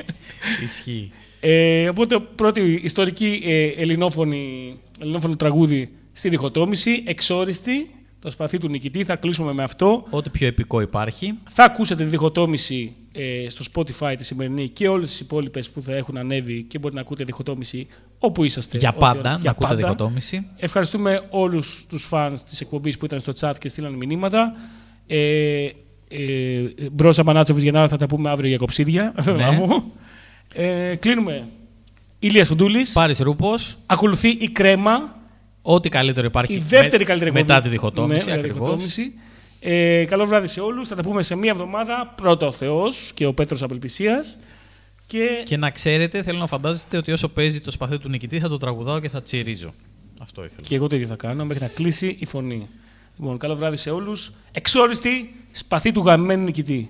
[0.63, 1.11] Ισχύει.
[1.39, 7.89] Ε, οπότε, πρώτη ιστορική ε, ελληνόφωνη, ελληνόφωνο τραγούδι στη διχοτόμηση, εξόριστη,
[8.21, 10.03] το σπαθί του νικητή, θα κλείσουμε με αυτό.
[10.09, 11.33] Ό,τι πιο επικό υπάρχει.
[11.49, 15.93] Θα ακούσετε τη διχοτόμηση ε, στο Spotify τη σημερινή και όλες τις υπόλοιπες που θα
[15.95, 17.87] έχουν ανέβει και μπορείτε να ακούτε διχοτόμηση
[18.19, 18.77] όπου είσαστε.
[18.77, 19.81] Για ό,τι πάντα, ώρα- να για ακούτε πάντα.
[19.81, 20.47] διχοτόμηση.
[20.57, 24.53] Ευχαριστούμε όλους τους φανς της εκπομπής που ήταν στο chat και στείλαν μηνύματα.
[25.07, 25.65] Ε,
[26.07, 26.61] ε,
[26.91, 29.13] Μπρόσα Μανάτσοβιτς Γενάρα θα τα πούμε αύριο για κοψίδια.
[29.35, 29.57] Ναι.
[30.53, 31.47] Ε, κλείνουμε.
[32.19, 32.91] Ηλίας Φουντούλης.
[32.91, 33.77] Πάρης Ρούπος.
[33.85, 35.15] Ακολουθεί η κρέμα.
[35.61, 36.53] Ό,τι καλύτερο υπάρχει.
[36.53, 37.61] Η δεύτερη με- καλύτερη Μετά εκπομπή.
[37.63, 38.25] τη διχοτόμηση.
[38.25, 38.67] Ναι, μετά τη ακριβώς.
[38.67, 39.13] διχοτόμηση.
[39.59, 40.87] Ε, καλό βράδυ σε όλους.
[40.87, 42.13] Θα τα πούμε σε μία εβδομάδα.
[42.15, 44.37] Πρώτα ο Θεός και ο Πέτρος Απελπισίας.
[45.05, 48.49] Και, Και να ξέρετε, θέλω να φαντάζεστε ότι όσο παίζει το σπαθί του νικητή θα
[48.49, 49.73] το τραγουδάω και θα τσιρίζω.
[50.21, 50.61] Αυτό ήθελα.
[50.61, 52.67] και εγώ το ίδιο θα κάνω μέχρι να κλείσει η φωνή.
[53.19, 54.31] Λοιπόν, καλό βράδυ σε όλους.
[54.51, 56.89] Εξόριστη σπαθή του γαμμένου νικητή.